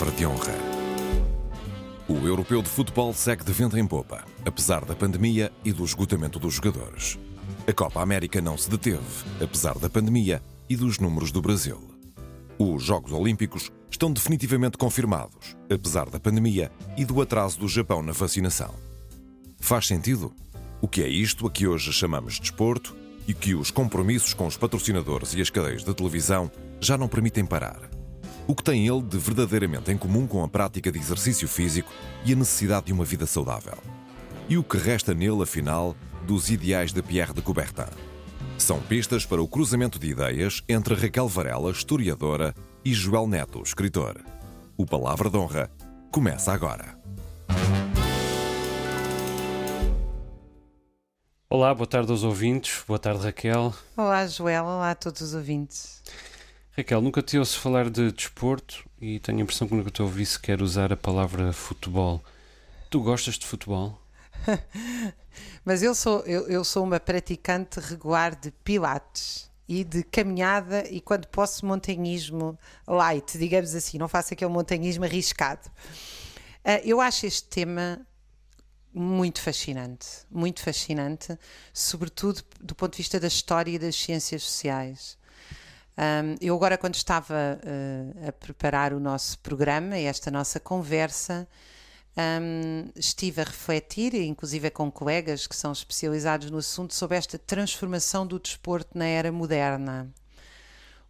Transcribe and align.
palavra 0.00 0.16
de 0.16 0.26
honra. 0.26 0.54
O 2.08 2.26
europeu 2.26 2.62
de 2.62 2.68
futebol 2.70 3.12
segue 3.12 3.44
de 3.44 3.52
vento 3.52 3.76
em 3.78 3.86
popa, 3.86 4.24
apesar 4.46 4.82
da 4.84 4.96
pandemia 4.96 5.52
e 5.62 5.72
do 5.72 5.84
esgotamento 5.84 6.38
dos 6.38 6.54
jogadores. 6.54 7.18
A 7.68 7.72
Copa 7.72 8.00
América 8.00 8.40
não 8.40 8.56
se 8.56 8.70
deteve, 8.70 8.98
apesar 9.42 9.78
da 9.78 9.90
pandemia 9.90 10.42
e 10.70 10.74
dos 10.76 10.98
números 10.98 11.30
do 11.30 11.42
Brasil. 11.42 11.78
Os 12.58 12.82
Jogos 12.82 13.12
Olímpicos 13.12 13.70
estão 13.90 14.10
definitivamente 14.10 14.78
confirmados, 14.78 15.54
apesar 15.70 16.08
da 16.08 16.18
pandemia 16.18 16.72
e 16.96 17.04
do 17.04 17.20
atraso 17.20 17.58
do 17.58 17.68
Japão 17.68 18.02
na 18.02 18.12
vacinação. 18.12 18.74
Faz 19.58 19.86
sentido? 19.86 20.32
O 20.80 20.88
que 20.88 21.02
é 21.02 21.08
isto 21.08 21.46
a 21.46 21.50
que 21.50 21.66
hoje 21.66 21.92
chamamos 21.92 22.34
de 22.34 22.40
desporto 22.40 22.96
e 23.28 23.34
que 23.34 23.54
os 23.54 23.70
compromissos 23.70 24.32
com 24.32 24.46
os 24.46 24.56
patrocinadores 24.56 25.34
e 25.34 25.42
as 25.42 25.50
cadeias 25.50 25.84
de 25.84 25.92
televisão 25.92 26.50
já 26.80 26.96
não 26.96 27.06
permitem 27.06 27.44
parar? 27.44 27.89
O 28.46 28.54
que 28.54 28.64
tem 28.64 28.86
ele 28.86 29.02
de 29.02 29.18
verdadeiramente 29.18 29.92
em 29.92 29.96
comum 29.96 30.26
com 30.26 30.42
a 30.42 30.48
prática 30.48 30.90
de 30.90 30.98
exercício 30.98 31.46
físico 31.46 31.92
e 32.24 32.32
a 32.32 32.36
necessidade 32.36 32.86
de 32.86 32.92
uma 32.92 33.04
vida 33.04 33.26
saudável? 33.26 33.78
E 34.48 34.58
o 34.58 34.64
que 34.64 34.76
resta 34.76 35.14
nele, 35.14 35.42
afinal, 35.42 35.94
dos 36.26 36.50
ideais 36.50 36.92
de 36.92 37.02
Pierre 37.02 37.32
de 37.32 37.42
Coubertin? 37.42 37.90
São 38.58 38.80
pistas 38.80 39.24
para 39.24 39.40
o 39.40 39.48
cruzamento 39.48 39.98
de 39.98 40.08
ideias 40.08 40.62
entre 40.68 40.94
Raquel 40.94 41.28
Varela, 41.28 41.70
historiadora, 41.70 42.54
e 42.84 42.92
Joel 42.92 43.26
Neto, 43.26 43.62
escritor. 43.62 44.20
O 44.76 44.84
Palavra 44.84 45.30
de 45.30 45.36
Honra 45.36 45.70
começa 46.10 46.52
agora. 46.52 46.98
Olá, 51.48 51.74
boa 51.74 51.86
tarde 51.86 52.10
aos 52.10 52.22
ouvintes. 52.22 52.82
Boa 52.86 52.98
tarde, 52.98 53.24
Raquel. 53.24 53.74
Olá, 53.96 54.26
Joel. 54.26 54.64
Olá 54.64 54.92
a 54.92 54.94
todos 54.94 55.20
os 55.20 55.34
ouvintes. 55.34 56.02
Raquel, 56.76 57.00
nunca 57.02 57.20
te 57.20 57.36
ouço 57.36 57.58
falar 57.58 57.90
de 57.90 58.12
desporto 58.12 58.88
e 59.00 59.18
tenho 59.18 59.38
a 59.38 59.42
impressão 59.42 59.66
que 59.66 59.74
nunca 59.74 59.90
te 59.90 60.00
ouvi 60.02 60.24
sequer 60.24 60.62
usar 60.62 60.92
a 60.92 60.96
palavra 60.96 61.52
futebol. 61.52 62.22
Tu 62.88 63.00
gostas 63.00 63.34
de 63.34 63.46
futebol? 63.46 64.00
Mas 65.64 65.82
eu 65.82 65.94
sou, 65.94 66.20
eu, 66.20 66.48
eu 66.48 66.64
sou 66.64 66.84
uma 66.84 67.00
praticante 67.00 67.80
regular 67.80 68.34
de 68.34 68.50
pilates 68.50 69.50
e 69.68 69.82
de 69.82 70.04
caminhada 70.04 70.88
e 70.88 71.00
quando 71.00 71.26
posso 71.26 71.66
montanhismo 71.66 72.58
light, 72.86 73.36
digamos 73.36 73.74
assim, 73.74 73.98
não 73.98 74.08
faço 74.08 74.34
aquele 74.34 74.50
montanhismo 74.50 75.04
arriscado. 75.04 75.68
Uh, 76.64 76.80
eu 76.84 77.00
acho 77.00 77.26
este 77.26 77.48
tema 77.48 78.00
muito 78.92 79.40
fascinante, 79.40 80.06
muito 80.30 80.60
fascinante, 80.60 81.38
sobretudo 81.72 82.42
do 82.60 82.74
ponto 82.74 82.92
de 82.92 82.98
vista 82.98 83.18
da 83.18 83.28
história 83.28 83.70
e 83.72 83.78
das 83.78 83.96
ciências 83.96 84.42
sociais. 84.42 85.19
Um, 85.98 86.36
eu 86.40 86.54
agora, 86.54 86.78
quando 86.78 86.94
estava 86.94 87.34
uh, 87.34 88.28
a 88.28 88.32
preparar 88.32 88.92
o 88.92 89.00
nosso 89.00 89.38
programa, 89.40 89.96
esta 89.96 90.30
nossa 90.30 90.58
conversa, 90.58 91.46
um, 92.16 92.90
estive 92.96 93.40
a 93.40 93.44
refletir, 93.44 94.14
inclusive 94.14 94.70
com 94.70 94.90
colegas 94.90 95.46
que 95.46 95.54
são 95.56 95.72
especializados 95.72 96.50
no 96.50 96.58
assunto, 96.58 96.94
sobre 96.94 97.16
esta 97.16 97.38
transformação 97.38 98.26
do 98.26 98.38
desporto 98.38 98.96
na 98.96 99.06
era 99.06 99.30
moderna. 99.30 100.10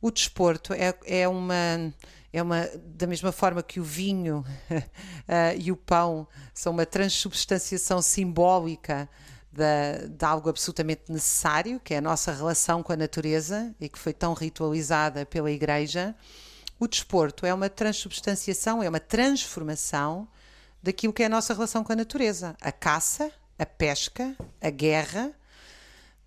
O 0.01 0.11
desporto 0.11 0.73
é, 0.73 0.95
é 1.05 1.29
uma 1.29 1.93
é 2.33 2.41
uma 2.43 2.69
da 2.85 3.07
mesma 3.07 3.33
forma 3.33 3.63
que 3.63 3.81
o 3.81 3.85
vinho 3.85 4.45
uh, 4.71 5.59
e 5.59 5.73
o 5.73 5.77
pão 5.77 6.27
são 6.55 6.73
uma 6.73 6.87
transubstanciação 6.87 8.01
simbólica 8.01 9.09
de, 9.53 10.25
algo 10.25 10.49
absolutamente 10.49 11.03
necessário, 11.09 11.81
que 11.81 11.95
é 11.95 11.99
a 11.99 12.01
nossa 12.01 12.33
relação 12.33 12.83
com 12.83 12.93
a 12.93 12.97
natureza 12.97 13.75
e 13.81 13.89
que 13.89 13.99
foi 13.99 14.13
tão 14.13 14.33
ritualizada 14.33 15.27
pela 15.27 15.51
Igreja. 15.51 16.15
O 16.79 16.87
desporto 16.87 17.45
é 17.45 17.53
uma 17.53 17.69
transubstanciação, 17.69 18.83
é 18.83 18.89
uma 18.89 19.01
transformação 19.01 20.29
daquilo 20.83 21.13
que 21.13 21.23
é 21.23 21.27
a 21.27 21.31
nossa 21.31 21.53
relação 21.53 21.85
com 21.85 21.93
a 21.93 21.97
natureza. 21.97 22.57
A 22.61 22.73
caça, 22.73 23.31
a 23.59 23.67
pesca, 23.67 24.35
a 24.61 24.71
guerra. 24.71 25.33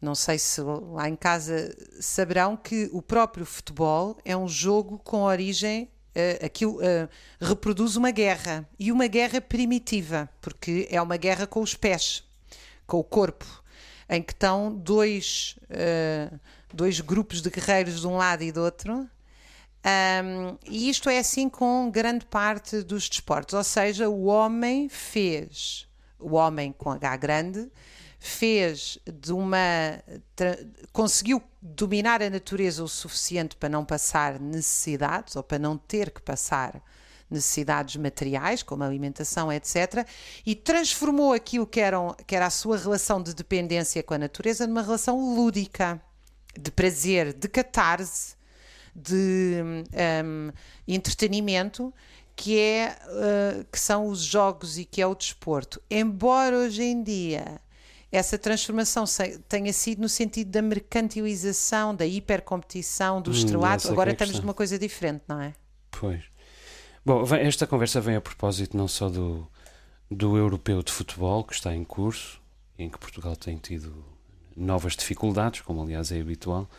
Não 0.01 0.13
sei 0.13 0.38
se 0.38 0.61
lá 0.61 1.07
em 1.07 1.16
casa 1.16 1.75
saberão 2.01 2.57
que 2.57 2.90
o 2.91 3.01
próprio 3.01 3.45
futebol 3.45 4.17
é 4.25 4.35
um 4.35 4.47
jogo 4.47 5.00
com 5.00 5.22
origem 5.23 5.90
Uh, 6.16 6.45
aquilo 6.45 6.75
uh, 6.75 7.09
reproduz 7.41 7.95
uma 7.95 8.11
guerra 8.11 8.69
e 8.78 8.91
uma 8.91 9.07
guerra 9.07 9.41
primitiva, 9.41 10.29
porque 10.40 10.88
é 10.91 11.01
uma 11.01 11.17
guerra 11.17 11.47
com 11.47 11.59
os 11.59 11.73
pés, 11.73 12.23
com 12.93 12.99
o 12.99 13.03
corpo, 13.03 13.63
em 14.07 14.21
que 14.21 14.33
estão 14.33 14.71
dois, 14.71 15.57
uh, 15.63 16.39
dois 16.71 16.99
grupos 16.99 17.41
de 17.41 17.49
guerreiros 17.49 18.01
de 18.01 18.07
um 18.07 18.17
lado 18.17 18.43
e 18.43 18.51
do 18.51 18.61
outro. 18.61 18.93
Um, 18.93 20.57
e 20.63 20.91
isto 20.91 21.09
é 21.09 21.17
assim 21.17 21.49
com 21.49 21.89
grande 21.89 22.23
parte 22.23 22.83
dos 22.83 23.09
desportos, 23.09 23.55
ou 23.55 23.63
seja, 23.63 24.07
o 24.07 24.25
homem 24.25 24.87
fez, 24.89 25.87
o 26.19 26.35
homem 26.35 26.71
com 26.71 26.91
H 26.91 27.17
grande, 27.17 27.71
fez 28.19 28.99
de 29.11 29.33
uma. 29.33 29.99
conseguiu 30.91 31.41
dominar 31.59 32.21
a 32.21 32.29
natureza 32.29 32.83
o 32.83 32.87
suficiente 32.87 33.55
para 33.55 33.69
não 33.69 33.83
passar 33.83 34.39
necessidades 34.39 35.35
ou 35.35 35.41
para 35.41 35.57
não 35.57 35.79
ter 35.79 36.11
que 36.11 36.21
passar 36.21 36.79
necessidades 37.33 37.95
materiais, 37.97 38.63
como 38.63 38.83
alimentação, 38.83 39.51
etc., 39.51 40.07
e 40.45 40.55
transformou 40.55 41.33
aquilo 41.33 41.67
que, 41.67 41.79
eram, 41.79 42.16
que 42.25 42.35
era 42.35 42.45
a 42.45 42.49
sua 42.49 42.77
relação 42.77 43.21
de 43.21 43.33
dependência 43.33 44.01
com 44.03 44.13
a 44.13 44.17
natureza 44.17 44.66
numa 44.67 44.81
relação 44.81 45.35
lúdica, 45.35 46.01
de 46.57 46.72
prazer, 46.72 47.33
de 47.33 47.47
catarse, 47.47 48.35
de 48.95 49.61
um, 50.23 50.51
entretenimento 50.88 51.91
que, 52.35 52.59
é, 52.59 52.95
uh, 53.07 53.66
que 53.72 53.79
são 53.79 54.07
os 54.07 54.22
jogos 54.22 54.77
e 54.77 54.85
que 54.85 55.01
é 55.01 55.07
o 55.07 55.16
desporto. 55.16 55.81
Embora 55.89 56.55
hoje 56.57 56.83
em 56.83 57.01
dia 57.01 57.59
essa 58.13 58.38
transformação 58.38 59.05
tenha 59.49 59.73
sido 59.73 60.01
no 60.01 60.07
sentido 60.07 60.51
da 60.51 60.61
mercantilização, 60.61 61.95
da 61.95 62.05
hipercompetição, 62.05 63.19
do 63.19 63.31
hum, 63.31 63.33
estrelato. 63.33 63.89
Agora 63.89 64.11
é 64.11 64.13
estamos 64.13 64.39
numa 64.39 64.53
coisa 64.53 64.77
diferente, 64.77 65.23
não 65.27 65.41
é? 65.41 65.51
Pois. 65.89 66.22
Bom, 67.06 67.25
esta 67.36 67.68
conversa 67.68 68.00
vem 68.00 68.16
a 68.16 68.22
propósito 68.22 68.78
não 68.78 68.88
só 68.88 69.09
do, 69.09 69.46
do 70.09 70.38
europeu 70.38 70.81
de 70.81 70.91
futebol 70.91 71.44
que 71.44 71.53
está 71.53 71.75
em 71.75 71.84
curso, 71.84 72.41
em 72.80 72.90
que 72.90 72.97
Portugal 72.97 73.36
tem 73.36 73.58
tido 73.58 73.94
novas 74.56 74.96
dificuldades, 74.96 75.62
como 75.62 75.81
aliás 75.81 76.12
é 76.14 76.22
habitual, 76.22 76.69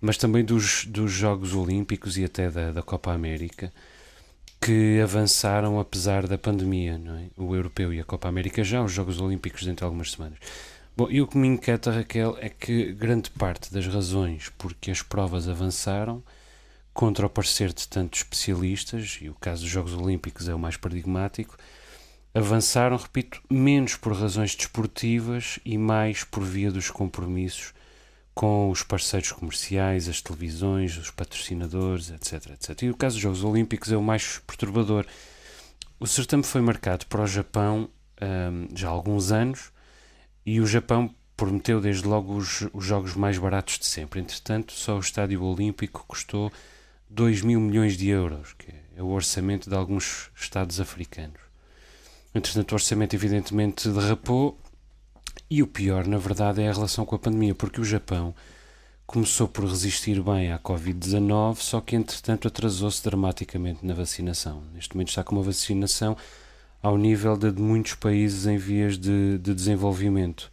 mas 0.00 0.16
também 0.16 0.44
dos, 0.44 0.84
dos 0.84 1.12
Jogos 1.12 1.54
Olímpicos 1.54 2.18
e 2.18 2.24
até 2.24 2.50
da, 2.50 2.72
da 2.72 2.82
Copa 2.82 3.12
América, 3.12 3.72
que 4.60 5.00
avançaram 5.00 5.78
apesar 5.78 6.26
da 6.26 6.36
pandemia, 6.36 6.98
não 6.98 7.14
é? 7.14 7.28
O 7.36 7.54
europeu 7.54 7.94
e 7.94 8.00
a 8.00 8.04
Copa 8.04 8.28
América 8.28 8.64
já, 8.64 8.82
os 8.82 8.90
Jogos 8.90 9.20
Olímpicos 9.20 9.64
dentro 9.64 9.78
de 9.78 9.84
algumas 9.84 10.10
semanas. 10.10 10.38
Bom, 10.96 11.06
e 11.08 11.22
o 11.22 11.26
que 11.28 11.38
me 11.38 11.46
inquieta, 11.46 11.92
Raquel, 11.92 12.36
é 12.40 12.48
que 12.48 12.92
grande 12.92 13.30
parte 13.30 13.72
das 13.72 13.86
razões 13.86 14.48
porque 14.58 14.90
as 14.90 15.02
provas 15.02 15.48
avançaram, 15.48 16.22
contra 16.98 17.26
o 17.26 17.30
parecer 17.30 17.72
de 17.72 17.86
tantos 17.86 18.22
especialistas, 18.22 19.20
e 19.22 19.28
o 19.28 19.34
caso 19.34 19.62
dos 19.62 19.70
Jogos 19.70 19.94
Olímpicos 19.94 20.48
é 20.48 20.54
o 20.54 20.58
mais 20.58 20.76
paradigmático, 20.76 21.56
avançaram, 22.34 22.96
repito, 22.96 23.40
menos 23.48 23.94
por 23.94 24.12
razões 24.12 24.56
desportivas 24.56 25.60
e 25.64 25.78
mais 25.78 26.24
por 26.24 26.42
via 26.42 26.72
dos 26.72 26.90
compromissos 26.90 27.72
com 28.34 28.68
os 28.68 28.82
parceiros 28.82 29.30
comerciais, 29.30 30.08
as 30.08 30.20
televisões, 30.20 30.98
os 30.98 31.08
patrocinadores, 31.12 32.10
etc, 32.10 32.50
etc. 32.50 32.82
E 32.82 32.90
o 32.90 32.96
caso 32.96 33.14
dos 33.14 33.22
Jogos 33.22 33.44
Olímpicos 33.44 33.92
é 33.92 33.96
o 33.96 34.02
mais 34.02 34.40
perturbador. 34.44 35.06
O 36.00 36.06
certame 36.08 36.42
foi 36.42 36.60
marcado 36.60 37.06
para 37.06 37.22
o 37.22 37.28
Japão 37.28 37.88
um, 38.20 38.76
já 38.76 38.88
há 38.88 38.90
alguns 38.90 39.30
anos, 39.30 39.70
e 40.44 40.60
o 40.60 40.66
Japão 40.66 41.14
prometeu 41.36 41.80
desde 41.80 42.08
logo 42.08 42.34
os, 42.34 42.66
os 42.72 42.84
jogos 42.84 43.14
mais 43.14 43.38
baratos 43.38 43.78
de 43.78 43.86
sempre. 43.86 44.18
Entretanto, 44.18 44.72
só 44.72 44.96
o 44.96 45.00
Estádio 45.00 45.44
Olímpico 45.44 46.04
custou 46.08 46.50
2 47.10 47.42
mil 47.42 47.60
milhões 47.60 47.96
de 47.96 48.08
euros, 48.08 48.52
que 48.54 48.72
é 48.96 49.02
o 49.02 49.08
orçamento 49.08 49.68
de 49.68 49.76
alguns 49.76 50.30
Estados 50.34 50.80
africanos. 50.80 51.40
Entretanto, 52.34 52.72
o 52.72 52.74
orçamento 52.74 53.14
evidentemente 53.14 53.88
derrapou 53.88 54.58
e 55.50 55.62
o 55.62 55.66
pior, 55.66 56.06
na 56.06 56.18
verdade, 56.18 56.62
é 56.62 56.68
a 56.68 56.72
relação 56.72 57.06
com 57.06 57.14
a 57.14 57.18
pandemia, 57.18 57.54
porque 57.54 57.80
o 57.80 57.84
Japão 57.84 58.34
começou 59.06 59.48
por 59.48 59.64
resistir 59.64 60.22
bem 60.22 60.52
à 60.52 60.58
Covid-19, 60.58 61.56
só 61.56 61.80
que 61.80 61.96
entretanto 61.96 62.46
atrasou-se 62.46 63.02
dramaticamente 63.02 63.84
na 63.84 63.94
vacinação. 63.94 64.62
Neste 64.74 64.94
momento 64.94 65.08
está 65.08 65.24
com 65.24 65.34
uma 65.34 65.42
vacinação 65.42 66.14
ao 66.82 66.98
nível 66.98 67.36
de, 67.36 67.50
de 67.50 67.62
muitos 67.62 67.94
países 67.94 68.46
em 68.46 68.58
vias 68.58 68.98
de, 68.98 69.38
de 69.38 69.54
desenvolvimento. 69.54 70.52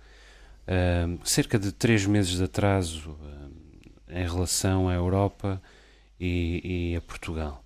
Uh, 0.67 1.19
cerca 1.27 1.59
de 1.59 1.71
três 1.73 2.05
meses 2.05 2.37
de 2.37 2.43
atraso 2.43 3.11
uh, 3.11 3.51
em 4.09 4.25
relação 4.25 4.87
à 4.87 4.93
Europa 4.93 5.61
e, 6.19 6.91
e 6.93 6.95
a 6.95 7.01
Portugal. 7.01 7.63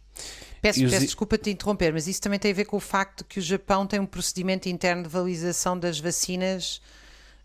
Peço, 0.62 0.81
peço 0.81 1.06
desculpa 1.06 1.38
te 1.38 1.50
interromper, 1.50 1.94
mas 1.94 2.07
isso 2.07 2.22
também 2.22 2.38
tem 2.38 2.51
a 2.51 2.54
ver 2.54 2.66
com 2.66 2.78
o 2.78 2.81
facto 2.81 3.24
que 3.24 3.40
o 3.40 3.42
Japão 3.42 3.88
tem 3.88 4.00
um 4.00 4.06
procedimento 4.06 4.68
interno 4.68 5.04
de 5.04 5.10
validação 5.10 5.80
das 5.80 6.00
vacinas 6.00 6.81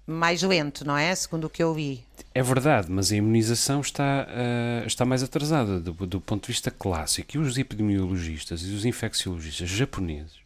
mais 0.06 0.42
lento, 0.42 0.84
não 0.84 0.96
é? 0.96 1.14
Segundo 1.14 1.44
o 1.44 1.50
que 1.50 1.62
eu 1.62 1.74
li. 1.74 2.04
É 2.34 2.42
verdade, 2.42 2.90
mas 2.90 3.12
a 3.12 3.16
imunização 3.16 3.80
está, 3.80 4.26
uh, 4.28 4.86
está 4.86 5.04
mais 5.04 5.22
atrasada 5.22 5.80
do, 5.80 5.92
do, 5.92 6.20
ponto 6.20 6.42
de 6.42 6.48
vista 6.48 6.70
clássico. 6.70 7.36
E 7.36 7.38
os 7.38 7.56
epidemiologistas 7.56 8.62
e 8.62 8.72
os 8.72 8.84
infecciologistas 8.84 9.68
japoneses 9.68 10.44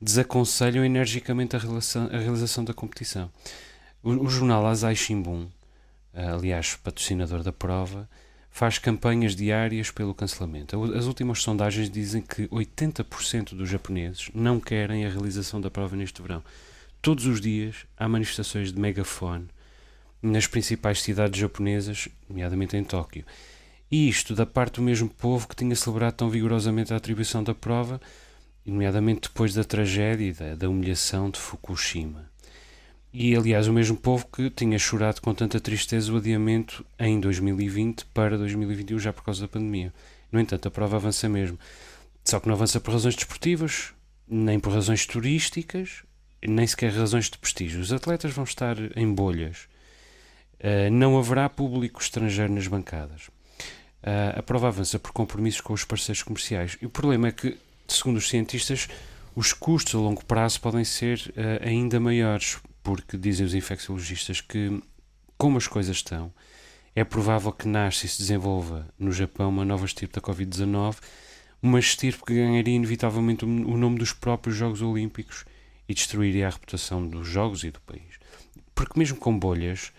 desaconselham 0.00 0.84
energicamente 0.84 1.54
a, 1.54 1.58
relação, 1.58 2.06
a 2.06 2.18
realização 2.18 2.64
da 2.64 2.74
competição. 2.74 3.30
O, 4.02 4.10
o 4.10 4.28
jornal 4.28 4.66
Asahi 4.66 4.96
Shimbun, 4.96 5.44
uh, 5.44 5.50
aliás, 6.14 6.74
patrocinador 6.76 7.42
da 7.42 7.52
prova, 7.52 8.08
faz 8.52 8.78
campanhas 8.78 9.34
diárias 9.34 9.90
pelo 9.90 10.14
cancelamento. 10.14 10.80
As 10.94 11.06
últimas 11.06 11.42
sondagens 11.42 11.88
dizem 11.88 12.20
que 12.20 12.46
80% 12.48 13.54
dos 13.54 13.68
japoneses 13.68 14.30
não 14.34 14.60
querem 14.60 15.06
a 15.06 15.08
realização 15.08 15.58
da 15.58 15.70
prova 15.70 15.96
neste 15.96 16.20
verão. 16.20 16.44
Todos 17.00 17.24
os 17.26 17.40
dias 17.40 17.86
há 17.96 18.06
manifestações 18.06 18.70
de 18.70 18.78
megafone 18.78 19.48
nas 20.20 20.46
principais 20.46 21.02
cidades 21.02 21.40
japonesas, 21.40 22.08
nomeadamente 22.28 22.76
em 22.76 22.84
Tóquio. 22.84 23.24
E 23.90 24.08
isto 24.08 24.34
da 24.34 24.46
parte 24.46 24.74
do 24.74 24.82
mesmo 24.82 25.08
povo 25.08 25.48
que 25.48 25.56
tinha 25.56 25.74
celebrado 25.74 26.14
tão 26.14 26.30
vigorosamente 26.30 26.92
a 26.92 26.96
atribuição 26.96 27.42
da 27.42 27.54
prova, 27.54 28.00
nomeadamente 28.64 29.28
depois 29.28 29.54
da 29.54 29.64
tragédia 29.64 30.26
e 30.26 30.32
da, 30.32 30.54
da 30.54 30.68
humilhação 30.68 31.30
de 31.30 31.40
Fukushima. 31.40 32.31
E, 33.12 33.36
aliás, 33.36 33.68
o 33.68 33.72
mesmo 33.72 33.96
povo 33.96 34.26
que 34.26 34.48
tinha 34.48 34.78
chorado 34.78 35.20
com 35.20 35.34
tanta 35.34 35.60
tristeza 35.60 36.10
o 36.12 36.16
adiamento 36.16 36.84
em 36.98 37.20
2020 37.20 38.06
para 38.06 38.38
2021, 38.38 38.98
já 38.98 39.12
por 39.12 39.22
causa 39.22 39.42
da 39.42 39.48
pandemia. 39.48 39.92
No 40.30 40.40
entanto, 40.40 40.66
a 40.66 40.70
prova 40.70 40.96
avança 40.96 41.28
mesmo. 41.28 41.58
Só 42.24 42.40
que 42.40 42.48
não 42.48 42.54
avança 42.54 42.80
por 42.80 42.92
razões 42.92 43.14
desportivas, 43.14 43.92
nem 44.26 44.58
por 44.58 44.72
razões 44.72 45.04
turísticas, 45.04 46.04
nem 46.42 46.66
sequer 46.66 46.90
razões 46.92 47.28
de 47.28 47.36
prestígio. 47.36 47.80
Os 47.80 47.92
atletas 47.92 48.32
vão 48.32 48.44
estar 48.44 48.76
em 48.96 49.12
bolhas. 49.12 49.68
Uh, 50.58 50.90
não 50.90 51.18
haverá 51.18 51.50
público 51.50 52.00
estrangeiro 52.00 52.52
nas 52.52 52.66
bancadas. 52.66 53.28
Uh, 54.02 54.38
a 54.38 54.42
prova 54.42 54.68
avança 54.68 54.98
por 54.98 55.12
compromissos 55.12 55.60
com 55.60 55.74
os 55.74 55.84
parceiros 55.84 56.22
comerciais. 56.22 56.78
E 56.80 56.86
o 56.86 56.90
problema 56.90 57.28
é 57.28 57.32
que, 57.32 57.58
segundo 57.86 58.16
os 58.16 58.28
cientistas, 58.28 58.88
os 59.36 59.52
custos 59.52 59.94
a 59.94 59.98
longo 59.98 60.24
prazo 60.24 60.60
podem 60.60 60.84
ser 60.84 61.32
uh, 61.36 61.66
ainda 61.66 62.00
maiores, 62.00 62.58
porque 62.82 63.16
dizem 63.16 63.46
os 63.46 63.54
infecciologistas 63.54 64.40
que, 64.40 64.82
como 65.38 65.58
as 65.58 65.66
coisas 65.66 65.96
estão, 65.96 66.32
é 66.94 67.04
provável 67.04 67.52
que 67.52 67.66
nasça 67.66 68.06
e 68.06 68.08
se 68.08 68.18
desenvolva 68.18 68.86
no 68.98 69.12
Japão 69.12 69.48
uma 69.48 69.64
nova 69.64 69.86
estirpe 69.86 70.14
da 70.14 70.20
Covid-19, 70.20 70.96
uma 71.62 71.78
estirpe 71.78 72.24
que 72.24 72.34
ganharia 72.34 72.74
inevitavelmente 72.74 73.44
o 73.44 73.76
nome 73.76 73.98
dos 73.98 74.12
próprios 74.12 74.56
Jogos 74.56 74.82
Olímpicos 74.82 75.44
e 75.88 75.94
destruiria 75.94 76.48
a 76.48 76.50
reputação 76.50 77.06
dos 77.06 77.26
Jogos 77.26 77.64
e 77.64 77.70
do 77.70 77.80
país. 77.80 78.18
Porque, 78.74 78.98
mesmo 78.98 79.16
com 79.16 79.38
bolhas, 79.38 79.92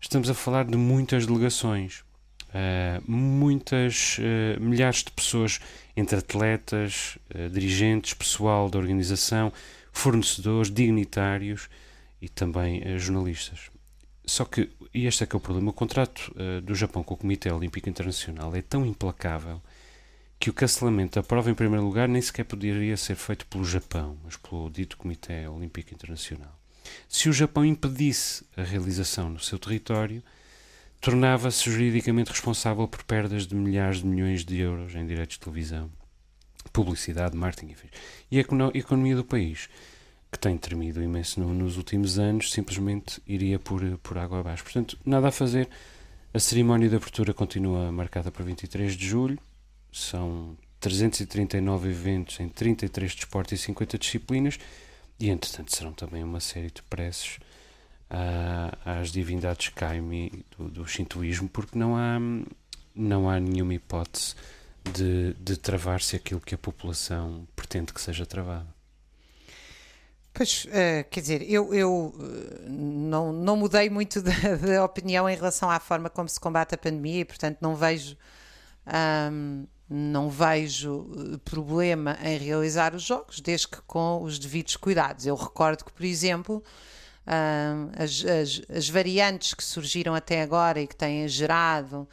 estamos 0.00 0.30
a 0.30 0.34
falar 0.34 0.64
de 0.64 0.76
muitas 0.76 1.26
delegações, 1.26 2.04
uh, 2.50 3.02
muitas, 3.10 4.18
uh, 4.18 4.60
milhares 4.60 5.02
de 5.02 5.10
pessoas, 5.10 5.60
entre 5.96 6.18
atletas, 6.18 7.18
uh, 7.34 7.50
dirigentes, 7.50 8.14
pessoal 8.14 8.70
da 8.70 8.78
organização, 8.78 9.52
fornecedores, 9.92 10.70
dignitários 10.70 11.68
e 12.20 12.28
também 12.28 12.98
jornalistas. 12.98 13.70
Só 14.24 14.44
que, 14.44 14.70
e 14.92 15.06
este 15.06 15.24
é 15.24 15.26
que 15.26 15.34
é 15.34 15.38
o 15.38 15.40
problema, 15.40 15.70
o 15.70 15.72
contrato 15.72 16.34
do 16.62 16.74
Japão 16.74 17.02
com 17.02 17.14
o 17.14 17.16
Comitê 17.16 17.50
Olímpico 17.50 17.88
Internacional 17.88 18.54
é 18.54 18.60
tão 18.60 18.84
implacável 18.84 19.62
que 20.38 20.50
o 20.50 20.52
cancelamento 20.52 21.18
da 21.18 21.22
prova, 21.22 21.50
em 21.50 21.54
primeiro 21.54 21.84
lugar, 21.84 22.08
nem 22.08 22.22
sequer 22.22 22.44
poderia 22.44 22.96
ser 22.96 23.16
feito 23.16 23.46
pelo 23.46 23.64
Japão, 23.64 24.16
mas 24.22 24.36
pelo 24.36 24.70
dito 24.70 24.96
Comitê 24.96 25.48
Olímpico 25.48 25.94
Internacional. 25.94 26.56
Se 27.08 27.28
o 27.28 27.32
Japão 27.32 27.64
impedisse 27.64 28.44
a 28.56 28.62
realização 28.62 29.30
no 29.30 29.40
seu 29.40 29.58
território, 29.58 30.22
tornava-se 31.00 31.70
juridicamente 31.70 32.30
responsável 32.30 32.86
por 32.86 33.02
perdas 33.04 33.46
de 33.46 33.54
milhares 33.54 33.98
de 33.98 34.06
milhões 34.06 34.44
de 34.44 34.58
euros 34.58 34.94
em 34.94 35.06
direitos 35.06 35.36
de 35.36 35.40
televisão, 35.40 35.90
publicidade, 36.72 37.36
marketing, 37.36 37.72
enfim. 37.72 37.88
E 38.30 38.38
a 38.38 38.40
economia 38.74 39.16
do 39.16 39.24
país, 39.24 39.68
que 40.30 40.38
tem 40.38 40.56
tremido 40.58 41.02
imenso 41.02 41.40
nos 41.40 41.76
últimos 41.76 42.18
anos, 42.18 42.52
simplesmente 42.52 43.20
iria 43.26 43.58
por, 43.58 43.82
por 43.98 44.18
água 44.18 44.40
abaixo. 44.40 44.62
Portanto, 44.62 44.98
nada 45.04 45.28
a 45.28 45.32
fazer. 45.32 45.68
A 46.32 46.38
cerimónia 46.38 46.88
de 46.88 46.96
abertura 46.96 47.32
continua 47.32 47.90
marcada 47.90 48.30
para 48.30 48.44
23 48.44 48.94
de 48.94 49.06
julho 49.06 49.38
são 49.92 50.56
339 50.80 51.88
eventos 51.88 52.38
em 52.40 52.48
33 52.48 53.14
desportos 53.14 53.52
e 53.52 53.58
50 53.58 53.98
disciplinas, 53.98 54.58
e 55.18 55.30
entretanto 55.30 55.74
serão 55.74 55.92
também 55.92 56.22
uma 56.22 56.40
série 56.40 56.70
de 56.70 56.82
preces 56.82 57.38
às 58.84 59.10
divindades 59.10 59.68
Kaimi 59.68 60.44
do, 60.56 60.68
do 60.68 60.86
Shintoísmo, 60.86 61.48
porque 61.48 61.78
não 61.78 61.96
há, 61.96 62.18
não 62.94 63.28
há 63.28 63.38
nenhuma 63.40 63.74
hipótese 63.74 64.34
de, 64.92 65.34
de 65.34 65.56
travar-se 65.56 66.16
aquilo 66.16 66.40
que 66.40 66.54
a 66.54 66.58
população 66.58 67.46
pretende 67.54 67.92
que 67.92 68.00
seja 68.00 68.24
travado. 68.24 68.77
Pois, 70.38 70.66
uh, 70.66 71.02
quer 71.10 71.20
dizer, 71.20 71.50
eu, 71.50 71.74
eu 71.74 72.14
uh, 72.14 72.70
não, 72.70 73.32
não 73.32 73.56
mudei 73.56 73.90
muito 73.90 74.22
de, 74.22 74.30
opinião 74.78 75.28
em 75.28 75.34
relação 75.34 75.68
à 75.68 75.80
forma 75.80 76.08
como 76.08 76.28
se 76.28 76.38
combate 76.38 76.76
a 76.76 76.78
pandemia 76.78 77.22
e, 77.22 77.24
portanto, 77.24 77.58
não 77.60 77.74
vejo 77.74 78.16
não 79.90 80.30
vejo 80.30 81.06
eh, 81.34 81.38
problema 81.44 82.16
em 82.22 82.38
realizar 82.38 82.94
os 82.94 83.02
jogos, 83.02 83.40
desde 83.40 83.68
que 83.68 83.82
com 83.82 84.22
os 84.22 84.38
devidos 84.38 84.76
cuidados. 84.76 85.26
Eu 85.26 85.34
recordo 85.34 85.84
que, 85.84 85.92
por 85.92 86.04
exemplo, 86.04 86.62
as, 87.98 88.24
as, 88.24 88.62
as 88.74 88.88
variantes 88.88 89.52
que 89.52 89.62
surgiram 89.62 90.14
até 90.14 90.40
agora 90.40 90.80
e 90.80 90.86
que 90.86 90.96
têm 90.96 91.28
gerado 91.28 92.08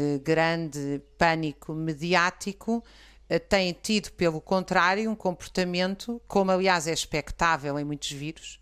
eh, 0.00 0.20
grande 0.22 1.02
pânico 1.18 1.72
mediático 1.74 2.84
eh, 2.84 3.07
têm 3.48 3.72
tido, 3.72 4.10
pelo 4.12 4.40
contrário, 4.40 5.10
um 5.10 5.16
comportamento, 5.16 6.20
como 6.28 6.50
aliás 6.50 6.86
é 6.86 6.92
expectável 6.92 7.78
em 7.78 7.84
muitos 7.84 8.10
vírus, 8.12 8.60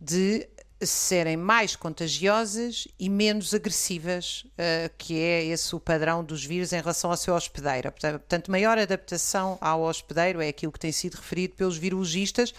de 0.00 0.48
serem 0.80 1.36
mais 1.36 1.74
contagiosas 1.74 2.86
e 2.98 3.08
menos 3.08 3.52
agressivas, 3.52 4.44
uh, 4.44 4.90
que 4.96 5.18
é 5.18 5.44
esse 5.44 5.74
o 5.74 5.80
padrão 5.80 6.22
dos 6.22 6.44
vírus 6.44 6.72
em 6.72 6.80
relação 6.80 7.10
ao 7.10 7.16
seu 7.16 7.34
hospedeiro. 7.34 7.90
Portanto, 7.90 8.50
maior 8.50 8.78
adaptação 8.78 9.58
ao 9.60 9.82
hospedeiro 9.82 10.40
é 10.40 10.48
aquilo 10.48 10.70
que 10.70 10.78
tem 10.78 10.92
sido 10.92 11.16
referido 11.16 11.54
pelos 11.54 11.76
virologistas, 11.76 12.54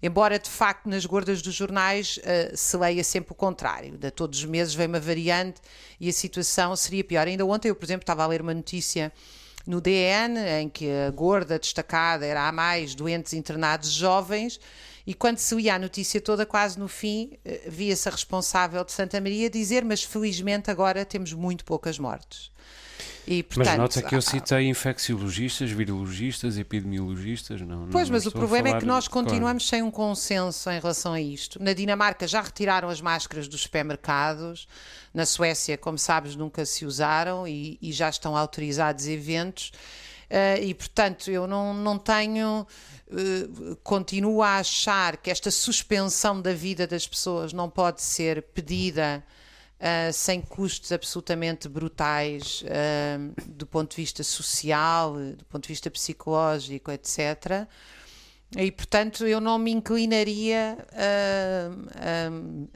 embora 0.00 0.38
de 0.38 0.48
facto 0.48 0.88
nas 0.88 1.04
gordas 1.04 1.42
dos 1.42 1.54
jornais 1.54 2.18
uh, 2.18 2.56
se 2.56 2.76
leia 2.76 3.02
sempre 3.02 3.32
o 3.32 3.34
contrário. 3.34 3.98
De 3.98 4.10
todos 4.12 4.38
os 4.38 4.44
meses 4.44 4.74
vem 4.74 4.86
uma 4.86 5.00
variante 5.00 5.60
e 5.98 6.08
a 6.08 6.12
situação 6.12 6.76
seria 6.76 7.02
pior. 7.02 7.26
Ainda 7.26 7.44
ontem 7.44 7.70
eu, 7.70 7.74
por 7.74 7.84
exemplo, 7.84 8.04
estava 8.04 8.22
a 8.22 8.26
ler 8.28 8.40
uma 8.40 8.54
notícia 8.54 9.12
no 9.68 9.82
DN 9.82 10.40
em 10.62 10.68
que 10.70 10.90
a 10.90 11.10
gorda 11.10 11.58
destacada 11.58 12.24
era 12.24 12.48
a 12.48 12.50
mais 12.50 12.94
doentes 12.94 13.34
internados 13.34 13.90
jovens 13.92 14.58
e 15.06 15.12
quando 15.12 15.36
se 15.36 15.54
ia 15.60 15.74
a 15.74 15.78
notícia 15.78 16.22
toda, 16.22 16.46
quase 16.46 16.78
no 16.78 16.88
fim, 16.88 17.38
eh, 17.44 17.62
via-se 17.66 18.08
a 18.08 18.12
responsável 18.12 18.82
de 18.82 18.92
Santa 18.92 19.20
Maria 19.20 19.50
dizer: 19.50 19.84
Mas 19.84 20.02
felizmente 20.02 20.70
agora 20.70 21.04
temos 21.04 21.34
muito 21.34 21.66
poucas 21.66 21.98
mortes. 21.98 22.50
E, 23.26 23.42
portanto, 23.42 23.66
mas 23.66 23.78
nota 23.78 24.02
que 24.02 24.14
eu 24.14 24.22
citei 24.22 24.68
infecciologistas, 24.68 25.70
virologistas, 25.70 26.58
epidemiologistas. 26.58 27.60
Não, 27.60 27.88
pois, 27.88 28.08
não 28.08 28.16
mas 28.16 28.26
o 28.26 28.32
problema 28.32 28.68
é 28.68 28.78
que 28.78 28.86
nós 28.86 29.06
continuamos 29.06 29.68
sem 29.68 29.82
um 29.82 29.90
consenso 29.90 30.70
em 30.70 30.80
relação 30.80 31.12
a 31.12 31.20
isto. 31.20 31.62
Na 31.62 31.72
Dinamarca 31.72 32.26
já 32.26 32.40
retiraram 32.40 32.88
as 32.88 33.00
máscaras 33.00 33.46
dos 33.48 33.62
supermercados. 33.62 34.66
Na 35.12 35.26
Suécia, 35.26 35.76
como 35.76 35.98
sabes, 35.98 36.36
nunca 36.36 36.64
se 36.64 36.84
usaram 36.84 37.46
e, 37.46 37.78
e 37.80 37.92
já 37.92 38.08
estão 38.08 38.36
autorizados 38.36 39.06
eventos. 39.06 39.72
Uh, 40.30 40.62
e, 40.62 40.74
portanto, 40.74 41.30
eu 41.30 41.46
não, 41.46 41.72
não 41.72 41.98
tenho 41.98 42.66
eh, 43.10 43.76
continua 43.82 44.48
a 44.48 44.58
achar 44.58 45.16
que 45.16 45.30
esta 45.30 45.50
suspensão 45.50 46.42
da 46.42 46.52
vida 46.52 46.86
das 46.86 47.06
pessoas 47.06 47.54
não 47.54 47.70
pode 47.70 48.02
ser 48.02 48.42
pedida 48.42 49.24
uh, 49.80 50.12
sem 50.12 50.40
custos 50.40 50.92
absolutamente 50.92 51.68
brutais 51.68 52.62
uh, 52.62 53.50
do 53.50 53.66
ponto 53.66 53.90
de 53.90 53.96
vista 53.96 54.22
social, 54.22 55.14
do 55.14 55.44
ponto 55.44 55.62
de 55.64 55.68
vista 55.68 55.90
psicológico, 55.90 56.90
etc. 56.90 57.66
E, 58.56 58.72
portanto, 58.72 59.26
eu 59.26 59.40
não 59.40 59.58
me 59.58 59.70
inclinaria 59.70 60.78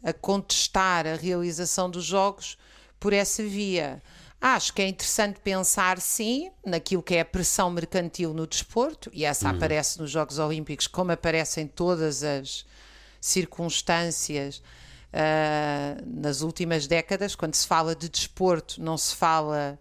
a 0.04 0.12
contestar 0.12 1.06
a 1.06 1.14
realização 1.14 1.88
dos 1.90 2.04
jogos 2.04 2.58
por 3.00 3.14
essa 3.14 3.42
via. 3.42 4.02
Acho 4.38 4.74
que 4.74 4.82
é 4.82 4.88
interessante 4.88 5.38
pensar, 5.38 6.00
sim, 6.00 6.50
naquilo 6.66 7.02
que 7.02 7.14
é 7.14 7.20
a 7.20 7.24
pressão 7.24 7.70
mercantil 7.70 8.34
no 8.34 8.44
desporto, 8.44 9.08
e 9.14 9.24
essa 9.24 9.48
uhum. 9.48 9.54
aparece 9.54 10.00
nos 10.00 10.10
Jogos 10.10 10.38
Olímpicos, 10.40 10.88
como 10.88 11.12
aparece 11.12 11.60
em 11.60 11.66
todas 11.68 12.24
as 12.24 12.66
circunstâncias 13.20 14.60
uh, 15.12 16.02
nas 16.06 16.40
últimas 16.40 16.86
décadas. 16.86 17.34
Quando 17.34 17.54
se 17.54 17.66
fala 17.66 17.94
de 17.94 18.08
desporto, 18.08 18.82
não 18.82 18.96
se 18.96 19.14
fala. 19.14 19.78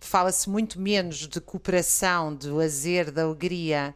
Fala-se 0.00 0.50
muito 0.50 0.78
menos 0.78 1.26
de 1.26 1.40
cooperação, 1.40 2.34
de 2.34 2.48
lazer, 2.48 3.10
de 3.10 3.22
alegria, 3.22 3.94